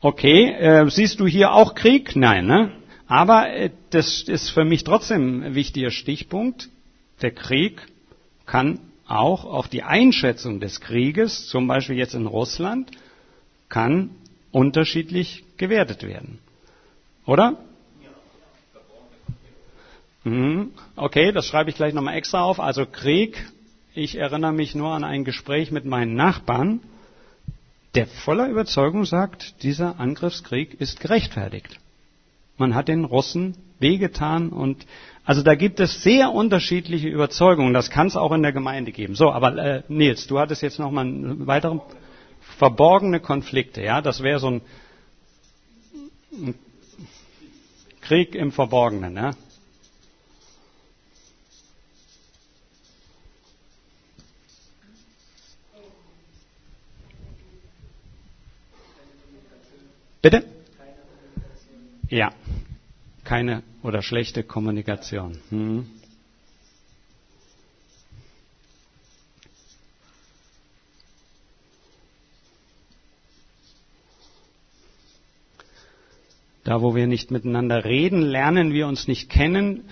Okay, 0.06 0.52
äh, 0.52 0.88
siehst 0.92 1.20
du 1.20 1.26
hier 1.26 1.52
auch 1.54 1.74
Krieg? 1.74 2.16
Nein, 2.16 2.46
ne? 2.46 2.72
Aber 3.08 3.50
äh, 3.50 3.72
das 3.90 4.22
ist 4.22 4.52
für 4.52 4.64
mich 4.64 4.84
trotzdem 4.84 5.42
ein 5.42 5.56
wichtiger 5.56 5.90
Stichpunkt. 5.90 6.70
Der 7.24 7.32
Krieg 7.32 7.82
kann 8.46 8.78
auch 9.08 9.46
auf 9.46 9.68
die 9.68 9.82
Einschätzung 9.82 10.60
des 10.60 10.80
Krieges, 10.80 11.48
zum 11.48 11.66
Beispiel 11.66 11.96
jetzt 11.96 12.14
in 12.14 12.28
Russland, 12.28 12.92
kann 13.68 14.12
unterschiedlich 14.52 15.44
gewertet 15.58 16.04
werden. 16.04 16.38
Oder? 17.26 17.58
Mhm. 20.24 20.70
Okay, 20.96 21.32
das 21.32 21.48
schreibe 21.48 21.72
ich 21.72 21.78
gleich 21.78 21.96
nochmal 21.96 22.16
extra 22.16 22.44
auf. 22.44 22.60
Also 22.60 22.86
Krieg, 22.86 23.44
ich 23.96 24.18
erinnere 24.20 24.54
mich 24.54 24.76
nur 24.76 24.92
an 24.94 25.04
ein 25.04 25.24
Gespräch 25.24 25.72
mit 25.72 25.86
meinen 25.86 26.14
Nachbarn, 26.14 26.82
der 27.96 28.08
voller 28.08 28.48
Überzeugung 28.50 29.06
sagt, 29.06 29.64
dieser 29.64 30.00
Angriffskrieg 30.00 30.80
ist 30.80 31.00
gerechtfertigt. 31.00 31.80
Man 32.58 32.76
hat 32.76 32.88
den 32.88 33.04
Russen 33.06 33.58
wehgetan 33.80 34.50
und 34.50 34.86
also 35.26 35.42
da 35.42 35.56
gibt 35.56 35.80
es 35.80 36.04
sehr 36.04 36.32
unterschiedliche 36.32 37.08
Überzeugungen. 37.10 37.74
Das 37.74 37.90
kann 37.90 38.08
es 38.08 38.16
auch 38.16 38.32
in 38.32 38.44
der 38.44 38.54
Gemeinde 38.54 38.92
geben. 38.92 39.16
So, 39.16 39.32
aber 39.32 39.58
äh, 39.58 39.84
Nils, 39.88 40.28
du 40.28 40.40
hattest 40.40 40.62
jetzt 40.62 40.80
noch 40.80 40.92
mal 40.92 41.02
einen 41.02 41.48
weiteren 41.48 41.82
verborgene 42.58 43.20
Konflikte. 43.20 43.82
Ja, 43.82 44.02
das 44.02 44.22
wäre 44.22 44.40
so 44.40 44.48
ein, 44.52 44.62
ein, 46.32 46.56
Krieg 48.02 48.36
im 48.36 48.52
Verborgenen. 48.52 49.16
Ja? 49.16 49.32
Bitte? 60.26 60.44
Ja, 62.10 62.34
keine 63.24 63.62
oder 63.84 64.02
schlechte 64.02 64.42
Kommunikation. 64.42 65.38
Hm. 65.50 65.86
Da, 76.64 76.82
wo 76.82 76.96
wir 76.96 77.06
nicht 77.06 77.30
miteinander 77.30 77.86
reden, 77.86 78.24
lernen 78.24 78.74
wir 78.74 78.88
uns 78.88 79.08
nicht 79.08 79.30
kennen 79.30 79.84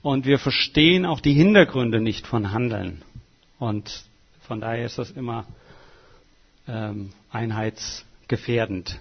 und 0.00 0.26
wir 0.26 0.38
verstehen 0.38 1.04
auch 1.04 1.18
die 1.18 1.34
Hintergründe 1.34 2.00
nicht 2.00 2.28
von 2.28 2.52
Handeln. 2.52 3.02
Und 3.58 4.04
von 4.42 4.60
daher 4.60 4.86
ist 4.86 4.98
das 4.98 5.10
immer 5.10 5.44
ähm, 6.68 7.10
einheitsgefährdend. 7.32 9.00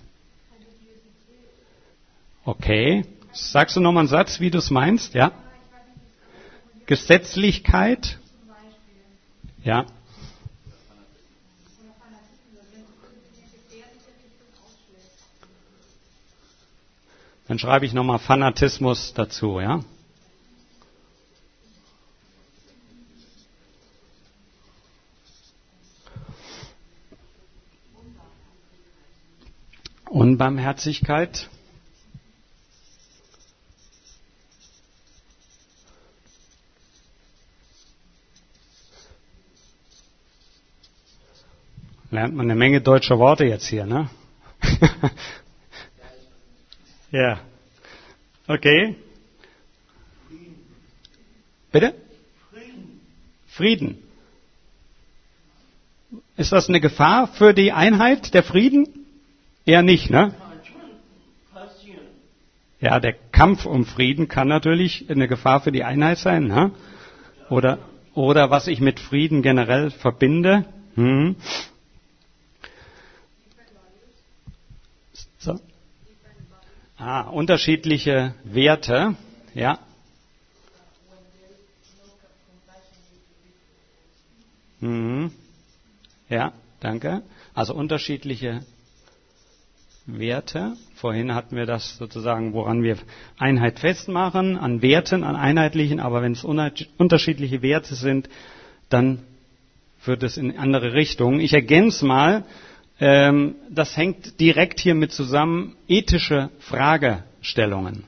Okay. 2.43 3.05
Sagst 3.33 3.75
du 3.75 3.79
nochmal 3.79 4.01
einen 4.01 4.07
Satz, 4.10 4.39
wie 4.39 4.50
du 4.51 4.57
es 4.57 4.69
meinst? 4.71 5.13
Ja? 5.13 5.31
Gesetzlichkeit? 6.86 8.19
Ja. 9.63 9.86
Dann 17.48 17.60
schreibe 17.60 17.86
ich 17.86 17.93
nochmal 17.93 18.17
Fanatismus 18.19 19.13
dazu, 19.13 19.60
ja? 19.60 19.81
Unbarmherzigkeit. 30.10 31.50
Lernt 42.22 42.36
man 42.36 42.46
eine 42.46 42.56
Menge 42.56 42.82
deutscher 42.82 43.18
Worte 43.18 43.46
jetzt 43.46 43.66
hier, 43.66 43.88
ne? 43.88 44.08
ja. 47.12 47.39
Okay. 48.48 48.95
Bitte? 51.72 51.95
Frieden. 53.48 54.04
Ist 56.38 56.52
das 56.52 56.69
eine 56.69 56.80
Gefahr 56.80 57.26
für 57.28 57.56
die 57.56 57.72
Einheit, 57.72 58.36
der 58.36 58.43
Frieden? 58.43 58.88
Eher 59.65 59.82
nicht, 59.82 60.12
ne? 60.12 60.36
Ja, 62.80 63.00
der 63.00 63.13
Kampf 63.32 63.65
um 63.65 63.84
Frieden 63.84 64.28
kann 64.28 64.48
natürlich 64.48 65.10
eine 65.10 65.28
Gefahr 65.28 65.62
für 65.62 65.72
die 65.72 65.84
Einheit 65.84 66.19
sein, 66.19 66.50
ne? 66.50 66.72
Oder, 67.50 67.80
oder 68.13 68.52
was 68.52 68.67
ich 68.67 68.80
mit 68.80 69.00
Frieden 69.00 69.41
generell 69.41 69.89
verbinde. 69.89 70.65
Hm. 70.93 71.36
So. 75.41 75.60
Ah, 76.97 77.21
unterschiedliche 77.21 78.36
Werte, 78.43 79.15
ja. 79.56 79.80
Mhm. 84.82 85.32
Ja, 86.30 86.54
danke. 86.80 87.23
Also 87.56 87.73
unterschiedliche 87.73 88.63
Werte. 90.06 90.73
Vorhin 90.93 91.34
hatten 91.34 91.56
wir 91.56 91.65
das 91.65 91.97
sozusagen, 91.97 92.54
woran 92.54 92.84
wir 92.84 92.97
Einheit 93.39 93.80
festmachen, 93.80 94.58
an 94.60 94.84
Werten, 94.84 95.23
an 95.23 95.36
einheitlichen, 95.36 95.99
aber 95.99 96.21
wenn 96.21 96.34
es 96.34 96.43
unterschiedliche 96.43 97.63
Werte 97.63 97.95
sind, 97.95 98.30
dann 98.89 99.23
führt 99.97 100.21
es 100.21 100.38
in 100.38 100.56
andere 100.56 100.93
Richtungen. 100.93 101.39
Ich 101.39 101.54
ergänze 101.54 102.06
mal, 102.06 102.43
ähm, 103.02 103.56
das 103.70 103.98
hängt 103.98 104.40
direkt 104.40 104.80
hiermit 104.80 105.12
zusammen, 105.12 105.76
ethische 105.88 106.50
Fragestellungen. 106.60 108.04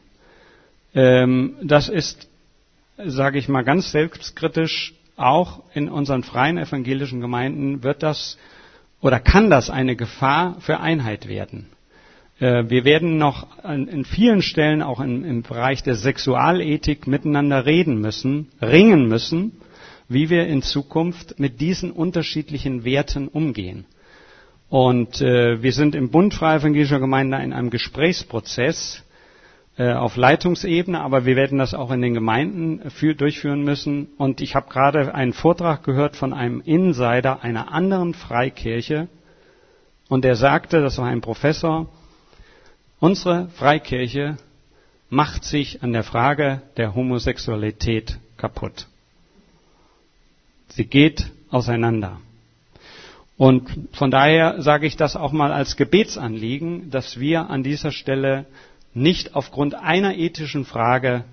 Ähm, 0.93 1.55
das 1.63 1.89
ist, 1.89 2.29
sage 3.03 3.39
ich 3.39 3.49
mal 3.49 3.63
ganz 3.63 3.91
selbstkritisch, 3.91 4.93
auch 5.15 5.63
in 5.73 5.89
unseren 5.89 6.23
freien 6.23 6.59
evangelischen 6.59 7.21
Gemeinden 7.21 7.83
wird 7.83 8.03
das 8.03 8.37
oder 9.01 9.19
kann 9.19 9.49
das 9.49 9.69
eine 9.71 9.95
Gefahr 9.95 10.57
für 10.61 10.79
Einheit 10.79 11.27
werden. 11.27 11.69
Äh, 12.39 12.65
wir 12.69 12.85
werden 12.85 13.17
noch 13.17 13.47
in 13.65 14.05
vielen 14.05 14.43
Stellen 14.43 14.83
auch 14.83 14.99
im 14.99 15.41
Bereich 15.41 15.81
der 15.81 15.95
Sexualethik 15.95 17.07
miteinander 17.07 17.65
reden 17.65 17.99
müssen, 17.99 18.49
ringen 18.61 19.07
müssen, 19.07 19.53
wie 20.07 20.29
wir 20.29 20.45
in 20.45 20.61
Zukunft 20.61 21.39
mit 21.39 21.61
diesen 21.61 21.89
unterschiedlichen 21.89 22.83
Werten 22.85 23.27
umgehen. 23.27 23.85
Und 24.73 25.21
äh, 25.21 25.61
wir 25.61 25.71
sind 25.71 25.93
im 25.93 26.09
Bund 26.09 26.33
Freie 26.33 26.57
Evangelischer 26.57 26.99
Gemeinde 26.99 27.37
in 27.43 27.53
einem 27.53 27.69
Gesprächsprozess 27.69 29.03
äh, 29.77 29.93
auf 29.93 30.15
Leitungsebene, 30.15 30.99
aber 30.99 31.27
wir 31.27 31.35
werden 31.35 31.59
das 31.59 31.75
auch 31.75 31.91
in 31.91 32.01
den 32.01 32.15
Gemeinden 32.15 32.89
für, 32.89 33.13
durchführen 33.13 33.63
müssen. 33.63 34.07
Und 34.17 34.41
ich 34.41 34.55
habe 34.55 34.71
gerade 34.71 35.13
einen 35.13 35.33
Vortrag 35.33 35.83
gehört 35.83 36.15
von 36.15 36.33
einem 36.33 36.59
Insider 36.59 37.43
einer 37.43 37.71
anderen 37.71 38.15
Freikirche. 38.15 39.09
Und 40.09 40.25
der 40.25 40.35
sagte, 40.35 40.81
das 40.81 40.97
war 40.97 41.05
ein 41.05 41.21
Professor, 41.21 41.85
unsere 42.99 43.49
Freikirche 43.49 44.37
macht 45.07 45.43
sich 45.43 45.83
an 45.83 45.93
der 45.93 46.03
Frage 46.03 46.63
der 46.77 46.95
Homosexualität 46.95 48.17
kaputt. 48.37 48.87
Sie 50.69 50.85
geht 50.85 51.29
auseinander. 51.51 52.19
Und 53.37 53.89
von 53.93 54.11
daher 54.11 54.61
sage 54.61 54.85
ich 54.85 54.95
das 54.95 55.15
auch 55.15 55.31
mal 55.31 55.51
als 55.51 55.75
Gebetsanliegen, 55.75 56.91
dass 56.91 57.19
wir 57.19 57.49
an 57.49 57.63
dieser 57.63 57.91
Stelle 57.91 58.45
nicht 58.93 59.35
aufgrund 59.35 59.73
einer 59.75 60.15
ethischen 60.15 60.65
Frage 60.65 61.23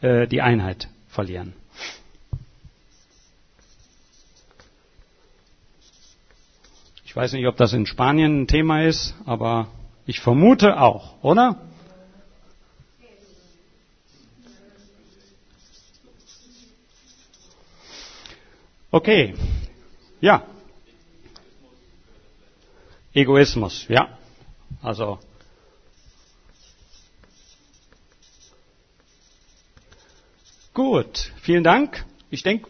äh, 0.00 0.26
die 0.28 0.40
Einheit 0.40 0.88
verlieren. 1.08 1.54
Ich 7.04 7.16
weiß 7.16 7.32
nicht, 7.34 7.46
ob 7.46 7.56
das 7.56 7.72
in 7.74 7.84
Spanien 7.86 8.42
ein 8.42 8.46
Thema 8.46 8.84
ist, 8.84 9.14
aber 9.26 9.68
ich 10.06 10.20
vermute 10.20 10.80
auch, 10.80 11.22
oder? 11.22 11.60
Okay, 18.90 19.34
ja. 20.20 20.46
Egoismus, 23.14 23.86
ja. 23.88 24.08
Also 24.82 25.18
Gut, 30.74 31.32
vielen 31.42 31.64
Dank. 31.64 32.06
Ich 32.30 32.42
denke, 32.42 32.66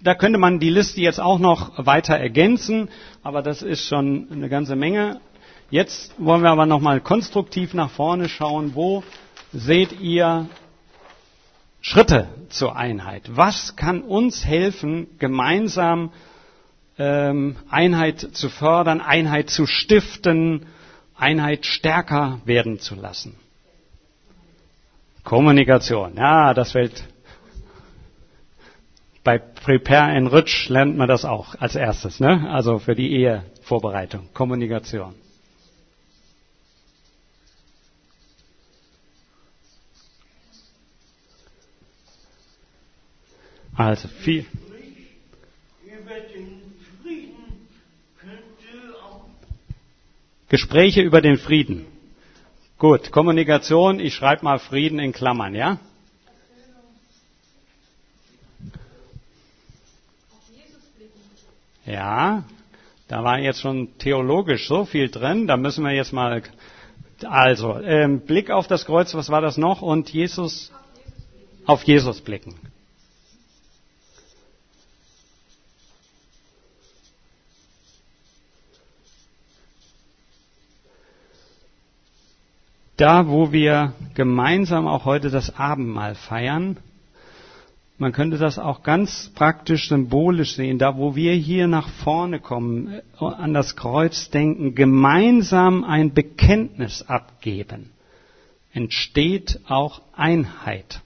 da 0.00 0.14
könnte 0.14 0.38
man 0.38 0.60
die 0.60 0.70
Liste 0.70 1.00
jetzt 1.00 1.20
auch 1.20 1.40
noch 1.40 1.84
weiter 1.84 2.16
ergänzen, 2.16 2.88
aber 3.24 3.42
das 3.42 3.62
ist 3.62 3.86
schon 3.88 4.28
eine 4.30 4.48
ganze 4.48 4.76
Menge. 4.76 5.20
Jetzt 5.68 6.14
wollen 6.18 6.42
wir 6.44 6.50
aber 6.50 6.66
noch 6.66 6.80
mal 6.80 7.00
konstruktiv 7.00 7.74
nach 7.74 7.90
vorne 7.90 8.28
schauen. 8.28 8.76
Wo 8.76 9.02
seht 9.52 9.98
ihr 10.00 10.48
Schritte 11.80 12.28
zur 12.50 12.76
Einheit? 12.76 13.22
Was 13.34 13.74
kann 13.74 14.02
uns 14.02 14.44
helfen, 14.44 15.08
gemeinsam 15.18 16.12
ähm, 16.98 17.56
Einheit 17.68 18.20
zu 18.20 18.48
fördern, 18.48 19.00
Einheit 19.00 19.50
zu 19.50 19.66
stiften, 19.66 20.66
Einheit 21.16 21.66
stärker 21.66 22.40
werden 22.44 22.78
zu 22.78 22.94
lassen. 22.94 23.36
Kommunikation, 25.24 26.16
ja, 26.16 26.54
das 26.54 26.72
fällt. 26.72 27.04
Bei 29.22 29.38
Prepare 29.38 30.12
Enrich 30.12 30.68
lernt 30.70 30.96
man 30.96 31.08
das 31.08 31.24
auch 31.26 31.54
als 31.60 31.74
erstes, 31.76 32.20
ne? 32.20 32.48
Also 32.50 32.78
für 32.78 32.94
die 32.94 33.12
Ehevorbereitung, 33.12 34.28
Kommunikation. 34.32 35.14
Also 43.76 44.08
viel. 44.08 44.46
Gespräche 50.50 51.00
über 51.00 51.20
den 51.20 51.38
Frieden. 51.38 51.86
Gut, 52.76 53.12
Kommunikation, 53.12 54.00
ich 54.00 54.14
schreibe 54.14 54.44
mal 54.44 54.58
Frieden 54.58 54.98
in 54.98 55.12
Klammern, 55.12 55.54
ja? 55.54 55.78
Ja, 61.86 62.44
da 63.06 63.24
war 63.24 63.38
jetzt 63.38 63.60
schon 63.60 63.96
theologisch 63.98 64.66
so 64.66 64.84
viel 64.84 65.08
drin, 65.08 65.46
da 65.46 65.56
müssen 65.56 65.84
wir 65.84 65.92
jetzt 65.92 66.12
mal, 66.12 66.42
also, 67.24 67.78
ähm, 67.78 68.20
Blick 68.20 68.50
auf 68.50 68.66
das 68.66 68.86
Kreuz, 68.86 69.14
was 69.14 69.28
war 69.30 69.40
das 69.40 69.56
noch? 69.56 69.82
Und 69.82 70.10
Jesus, 70.10 70.72
auf 71.64 71.84
Jesus 71.84 72.20
blicken. 72.20 72.56
Da, 83.00 83.28
wo 83.28 83.52
wir 83.52 83.94
gemeinsam 84.14 84.86
auch 84.86 85.04
heute 85.04 85.30
das 85.30 85.56
Abendmahl 85.56 86.14
feiern, 86.14 86.76
man 87.96 88.12
könnte 88.12 88.38
das 88.38 88.58
auch 88.58 88.82
ganz 88.82 89.30
praktisch 89.34 89.88
symbolisch 89.88 90.54
sehen, 90.54 90.78
da 90.78 90.96
wo 90.96 91.16
wir 91.16 91.34
hier 91.34 91.66
nach 91.66 91.88
vorne 91.88 92.40
kommen, 92.40 92.88
äh, 92.88 93.24
an 93.24 93.52
das 93.52 93.76
Kreuz 93.76 94.30
denken, 94.30 94.74
gemeinsam 94.74 95.84
ein 95.84 96.14
Bekenntnis 96.14 97.02
abgeben, 97.06 97.90
entsteht 98.72 99.60
auch 99.68 100.00
Einheit. 100.14 101.02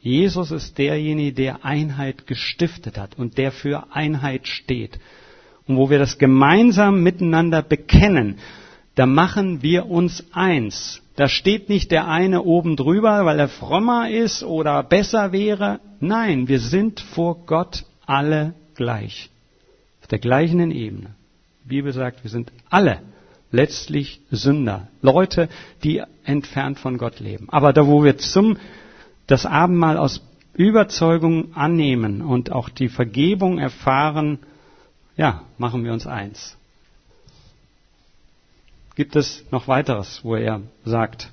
Jesus 0.00 0.52
ist 0.52 0.78
derjenige, 0.78 1.32
der 1.32 1.64
Einheit 1.64 2.28
gestiftet 2.28 2.96
hat 2.96 3.18
und 3.18 3.36
der 3.36 3.50
für 3.50 3.92
Einheit 3.92 4.46
steht. 4.46 5.00
Und 5.66 5.76
wo 5.76 5.90
wir 5.90 5.98
das 5.98 6.18
gemeinsam 6.18 7.02
miteinander 7.02 7.62
bekennen, 7.62 8.38
da 8.98 9.06
machen 9.06 9.62
wir 9.62 9.86
uns 9.86 10.24
eins. 10.32 11.00
Da 11.14 11.28
steht 11.28 11.68
nicht 11.68 11.92
der 11.92 12.08
eine 12.08 12.42
oben 12.42 12.74
drüber, 12.74 13.24
weil 13.24 13.38
er 13.38 13.48
frommer 13.48 14.10
ist 14.10 14.42
oder 14.42 14.82
besser 14.82 15.30
wäre. 15.30 15.78
Nein, 16.00 16.48
wir 16.48 16.58
sind 16.58 16.98
vor 16.98 17.46
Gott 17.46 17.84
alle 18.06 18.54
gleich. 18.74 19.30
Auf 20.00 20.08
der 20.08 20.18
gleichen 20.18 20.72
Ebene. 20.72 21.14
Die 21.62 21.68
Bibel 21.68 21.92
sagt, 21.92 22.24
wir 22.24 22.30
sind 22.30 22.50
alle 22.70 23.00
letztlich 23.52 24.20
Sünder. 24.32 24.88
Leute, 25.00 25.48
die 25.84 26.02
entfernt 26.24 26.80
von 26.80 26.98
Gott 26.98 27.20
leben. 27.20 27.46
Aber 27.50 27.72
da, 27.72 27.86
wo 27.86 28.02
wir 28.02 28.18
zum, 28.18 28.56
das 29.28 29.46
Abendmahl 29.46 29.96
aus 29.96 30.22
Überzeugung 30.54 31.54
annehmen 31.54 32.20
und 32.20 32.50
auch 32.50 32.68
die 32.68 32.88
Vergebung 32.88 33.60
erfahren, 33.60 34.40
ja, 35.16 35.44
machen 35.56 35.84
wir 35.84 35.92
uns 35.92 36.08
eins 36.08 36.57
gibt 38.98 39.14
es 39.14 39.44
noch 39.52 39.68
weiteres, 39.68 40.24
wo 40.24 40.34
er 40.34 40.60
sagt. 40.84 41.30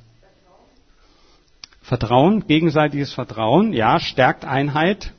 Vertrauen, 1.82 2.46
gegenseitiges 2.46 3.12
Vertrauen, 3.12 3.74
ja, 3.74 4.00
stärkt 4.00 4.46
Einheit. 4.46 5.12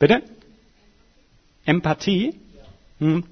Bitte? 0.00 0.24
Empathie? 1.64 2.34
Hm. 2.98 3.22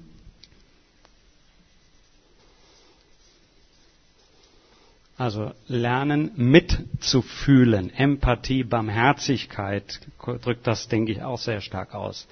Also 5.17 5.51
lernen 5.67 6.31
mitzufühlen. 6.35 7.91
Empathie, 7.91 8.63
Barmherzigkeit 8.63 9.99
drückt 10.19 10.67
das, 10.67 10.87
denke 10.89 11.11
ich, 11.11 11.23
auch 11.23 11.39
sehr 11.39 11.59
stark 11.61 11.95
aus. 11.95 12.27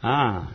Ah. 0.00 0.46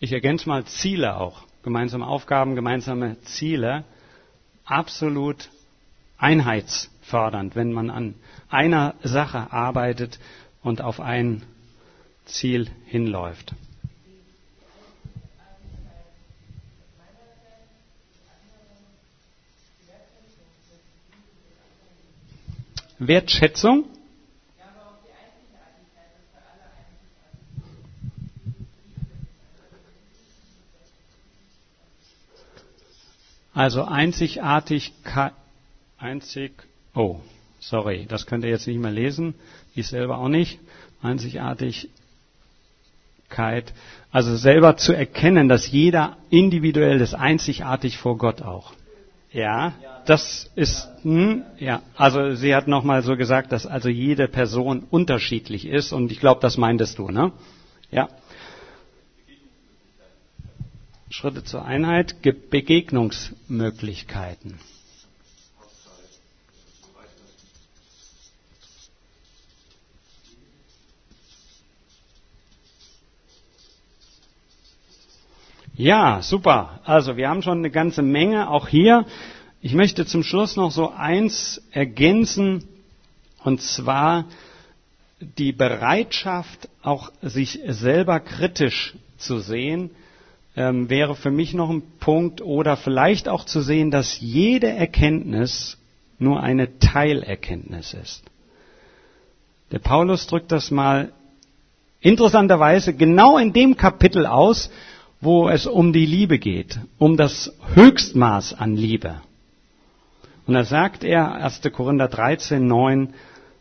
Ich 0.00 0.12
ergänze 0.12 0.48
mal 0.48 0.64
Ziele 0.64 1.16
auch. 1.16 1.42
Gemeinsame 1.62 2.06
Aufgaben, 2.06 2.54
gemeinsame 2.54 3.20
Ziele. 3.22 3.84
Absolut 4.64 5.50
einheitsfördernd, 6.16 7.56
wenn 7.56 7.72
man 7.72 7.90
an 7.90 8.14
einer 8.48 8.94
Sache 9.02 9.52
arbeitet 9.52 10.18
und 10.62 10.80
auf 10.80 11.00
ein 11.00 11.42
Ziel 12.24 12.70
hinläuft. 12.86 13.54
Wertschätzung? 22.98 23.84
Also 33.54 33.84
Einzigartigkeit, 33.84 35.32
einzig, 35.96 36.50
oh, 36.92 37.20
sorry, 37.60 38.04
das 38.08 38.26
könnt 38.26 38.42
ihr 38.44 38.50
jetzt 38.50 38.66
nicht 38.66 38.80
mehr 38.80 38.90
lesen, 38.90 39.34
ich 39.76 39.86
selber 39.86 40.18
auch 40.18 40.28
nicht. 40.28 40.58
Einzigartig, 41.02 41.88
Einzigartigkeit, 43.34 43.72
also 44.10 44.36
selber 44.36 44.76
zu 44.76 44.92
erkennen, 44.92 45.48
dass 45.48 45.70
jeder 45.70 46.16
individuell 46.30 47.00
ist, 47.00 47.14
einzigartig 47.14 47.98
vor 47.98 48.16
Gott 48.18 48.42
auch. 48.42 48.72
Ja, 49.32 49.72
das 50.06 50.50
ist, 50.54 50.88
hm, 51.02 51.42
ja, 51.58 51.82
also 51.96 52.34
sie 52.34 52.54
hat 52.54 52.68
nochmal 52.68 53.02
so 53.02 53.16
gesagt, 53.16 53.50
dass 53.52 53.66
also 53.66 53.88
jede 53.88 54.28
Person 54.28 54.84
unterschiedlich 54.90 55.66
ist 55.66 55.92
und 55.92 56.12
ich 56.12 56.20
glaube, 56.20 56.40
das 56.40 56.56
meintest 56.56 56.98
du, 56.98 57.08
ne? 57.10 57.32
Ja. 57.90 58.08
Schritte 61.10 61.42
zur 61.44 61.64
Einheit, 61.64 62.16
Begegnungsmöglichkeiten. 62.50 64.58
Ja, 75.76 76.22
super. 76.22 76.78
Also 76.84 77.16
wir 77.16 77.28
haben 77.28 77.42
schon 77.42 77.58
eine 77.58 77.70
ganze 77.70 78.02
Menge 78.02 78.48
auch 78.48 78.68
hier. 78.68 79.06
Ich 79.60 79.74
möchte 79.74 80.06
zum 80.06 80.22
Schluss 80.22 80.54
noch 80.54 80.70
so 80.70 80.90
eins 80.90 81.60
ergänzen, 81.72 82.64
und 83.42 83.60
zwar 83.60 84.26
die 85.20 85.52
Bereitschaft, 85.52 86.68
auch 86.82 87.10
sich 87.22 87.58
selber 87.66 88.20
kritisch 88.20 88.94
zu 89.18 89.40
sehen, 89.40 89.90
ähm, 90.56 90.88
wäre 90.90 91.16
für 91.16 91.32
mich 91.32 91.54
noch 91.54 91.70
ein 91.70 91.82
Punkt, 91.98 92.40
oder 92.40 92.76
vielleicht 92.76 93.28
auch 93.28 93.44
zu 93.44 93.60
sehen, 93.60 93.90
dass 93.90 94.20
jede 94.20 94.68
Erkenntnis 94.68 95.76
nur 96.20 96.40
eine 96.40 96.78
Teilerkenntnis 96.78 97.94
ist. 97.94 98.22
Der 99.72 99.80
Paulus 99.80 100.28
drückt 100.28 100.52
das 100.52 100.70
mal 100.70 101.12
interessanterweise 102.00 102.94
genau 102.94 103.38
in 103.38 103.52
dem 103.52 103.76
Kapitel 103.76 104.24
aus, 104.24 104.70
wo 105.24 105.48
es 105.48 105.66
um 105.66 105.92
die 105.92 106.06
Liebe 106.06 106.38
geht, 106.38 106.78
um 106.98 107.16
das 107.16 107.52
Höchstmaß 107.74 108.54
an 108.54 108.76
Liebe. 108.76 109.20
Und 110.46 110.54
da 110.54 110.64
sagt 110.64 111.04
er, 111.04 111.32
1. 111.32 111.62
Korinther 111.72 112.08
13, 112.08 112.66
9, 112.66 113.14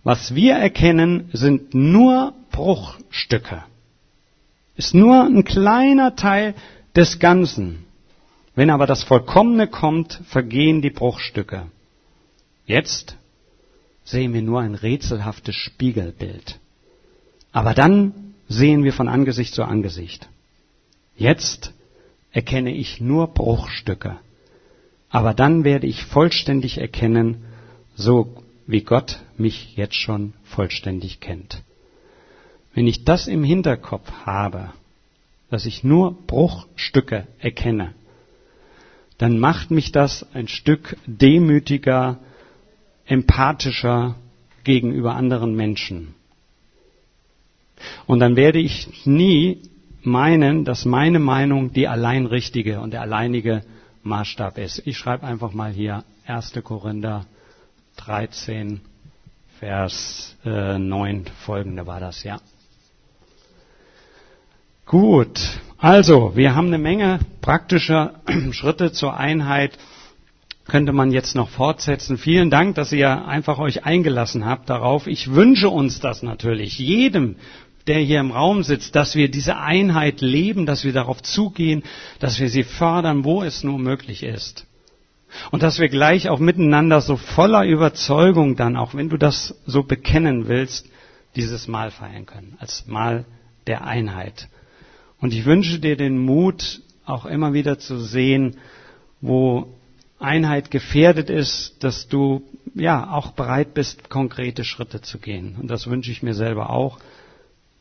was 0.03 0.35
wir 0.35 0.55
erkennen, 0.55 1.29
sind 1.31 1.73
nur 1.73 2.33
Bruchstücke. 2.51 3.63
Ist 4.75 4.93
nur 4.93 5.23
ein 5.23 5.45
kleiner 5.45 6.15
Teil 6.15 6.55
des 6.95 7.19
Ganzen. 7.19 7.85
Wenn 8.55 8.69
aber 8.69 8.85
das 8.85 9.03
Vollkommene 9.03 9.67
kommt, 9.67 10.19
vergehen 10.27 10.81
die 10.81 10.89
Bruchstücke. 10.89 11.67
Jetzt 12.65 13.15
sehen 14.03 14.33
wir 14.33 14.41
nur 14.41 14.59
ein 14.59 14.75
rätselhaftes 14.75 15.55
Spiegelbild. 15.55 16.59
Aber 17.51 17.73
dann 17.73 18.33
sehen 18.49 18.83
wir 18.83 18.93
von 18.93 19.07
Angesicht 19.07 19.53
zu 19.53 19.63
Angesicht. 19.63 20.27
Jetzt 21.15 21.73
erkenne 22.31 22.73
ich 22.73 22.99
nur 22.99 23.27
Bruchstücke. 23.27 24.17
Aber 25.09 25.33
dann 25.33 25.63
werde 25.63 25.87
ich 25.87 26.03
vollständig 26.03 26.79
erkennen, 26.79 27.45
so 27.95 28.43
wie 28.65 28.81
Gott 28.81 29.19
mich 29.37 29.75
jetzt 29.75 29.95
schon 29.95 30.33
vollständig 30.43 31.19
kennt. 31.19 31.61
Wenn 32.73 32.87
ich 32.87 33.03
das 33.03 33.27
im 33.27 33.43
Hinterkopf 33.43 34.11
habe, 34.25 34.73
dass 35.51 35.67
ich 35.67 35.83
nur 35.83 36.13
Bruchstücke 36.25 37.27
erkenne, 37.37 37.93
dann 39.19 39.37
macht 39.37 39.69
mich 39.69 39.91
das 39.91 40.25
ein 40.33 40.47
Stück 40.47 40.97
demütiger, 41.05 42.17
empathischer 43.05 44.15
gegenüber 44.63 45.15
anderen 45.15 45.55
Menschen. 45.55 46.15
Und 48.07 48.19
dann 48.19 48.35
werde 48.35 48.59
ich 48.59 49.05
nie 49.05 49.61
meinen, 50.05 50.65
dass 50.65 50.85
meine 50.85 51.19
Meinung 51.19 51.73
die 51.73 51.87
allein 51.87 52.25
richtige 52.25 52.79
und 52.79 52.91
der 52.91 53.01
alleinige 53.01 53.63
Maßstab 54.03 54.57
ist. 54.57 54.85
Ich 54.85 54.97
schreibe 54.97 55.25
einfach 55.25 55.53
mal 55.53 55.71
hier 55.71 56.03
1. 56.27 56.53
Korinther 56.63 57.25
13, 57.97 58.81
Vers 59.59 60.35
äh, 60.45 60.77
9 60.77 61.25
folgende 61.45 61.87
war 61.87 61.99
das, 61.99 62.23
ja. 62.23 62.39
Gut, 64.85 65.39
also 65.77 66.35
wir 66.35 66.55
haben 66.55 66.67
eine 66.67 66.77
Menge 66.77 67.19
praktischer 67.41 68.15
Schritte 68.51 68.91
zur 68.91 69.15
Einheit. 69.17 69.77
Könnte 70.65 70.93
man 70.93 71.11
jetzt 71.11 71.35
noch 71.35 71.49
fortsetzen. 71.49 72.17
Vielen 72.17 72.49
Dank, 72.49 72.75
dass 72.75 72.93
ihr 72.93 73.25
einfach 73.25 73.59
euch 73.59 73.85
eingelassen 73.85 74.45
habt 74.45 74.69
darauf. 74.69 75.07
Ich 75.07 75.33
wünsche 75.33 75.69
uns 75.69 75.99
das 75.99 76.23
natürlich, 76.23 76.77
jedem, 76.79 77.35
der 77.87 77.99
hier 77.99 78.19
im 78.19 78.31
Raum 78.31 78.63
sitzt, 78.63 78.95
dass 78.95 79.15
wir 79.15 79.29
diese 79.29 79.57
Einheit 79.57 80.21
leben, 80.21 80.65
dass 80.65 80.83
wir 80.83 80.93
darauf 80.93 81.21
zugehen, 81.21 81.83
dass 82.19 82.39
wir 82.39 82.49
sie 82.49 82.63
fördern, 82.63 83.23
wo 83.23 83.43
es 83.43 83.63
nur 83.63 83.77
möglich 83.77 84.23
ist. 84.23 84.65
Und 85.51 85.63
dass 85.63 85.79
wir 85.79 85.89
gleich 85.89 86.29
auch 86.29 86.39
miteinander 86.39 87.01
so 87.01 87.17
voller 87.17 87.65
Überzeugung 87.65 88.55
dann, 88.55 88.77
auch 88.77 88.93
wenn 88.93 89.09
du 89.09 89.17
das 89.17 89.55
so 89.65 89.83
bekennen 89.83 90.47
willst, 90.47 90.87
dieses 91.35 91.67
Mal 91.67 91.91
feiern 91.91 92.25
können, 92.25 92.55
als 92.59 92.85
Mal 92.87 93.25
der 93.67 93.85
Einheit. 93.85 94.47
Und 95.19 95.33
ich 95.33 95.45
wünsche 95.45 95.79
dir 95.79 95.97
den 95.97 96.19
Mut, 96.19 96.81
auch 97.05 97.25
immer 97.25 97.53
wieder 97.53 97.79
zu 97.79 97.99
sehen, 97.99 98.57
wo 99.21 99.67
Einheit 100.19 100.71
gefährdet 100.71 101.29
ist, 101.29 101.83
dass 101.83 102.07
du 102.07 102.43
ja 102.75 103.11
auch 103.11 103.31
bereit 103.31 103.73
bist, 103.73 104.09
konkrete 104.09 104.63
Schritte 104.63 105.01
zu 105.01 105.17
gehen. 105.19 105.57
Und 105.59 105.67
das 105.69 105.87
wünsche 105.87 106.11
ich 106.11 106.23
mir 106.23 106.33
selber 106.33 106.69
auch. 106.69 106.99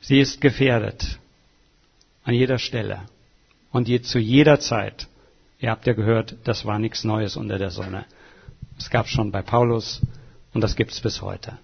Sie 0.02 0.18
ist 0.18 0.40
gefährdet. 0.40 1.18
An 2.24 2.34
jeder 2.34 2.58
Stelle. 2.58 3.00
Und 3.70 3.88
je, 3.88 4.02
zu 4.02 4.18
jeder 4.18 4.60
Zeit. 4.60 5.06
Ihr 5.60 5.70
habt 5.70 5.86
ja 5.86 5.92
gehört, 5.92 6.36
das 6.44 6.66
war 6.66 6.78
nichts 6.78 7.04
Neues 7.04 7.36
unter 7.36 7.56
der 7.56 7.70
Sonne. 7.70 8.04
Es 8.78 8.90
gab 8.90 9.06
schon 9.06 9.30
bei 9.30 9.42
Paulus 9.42 10.02
und 10.52 10.60
das 10.60 10.74
gibt 10.74 10.90
es 10.90 11.00
bis 11.00 11.22
heute. 11.22 11.56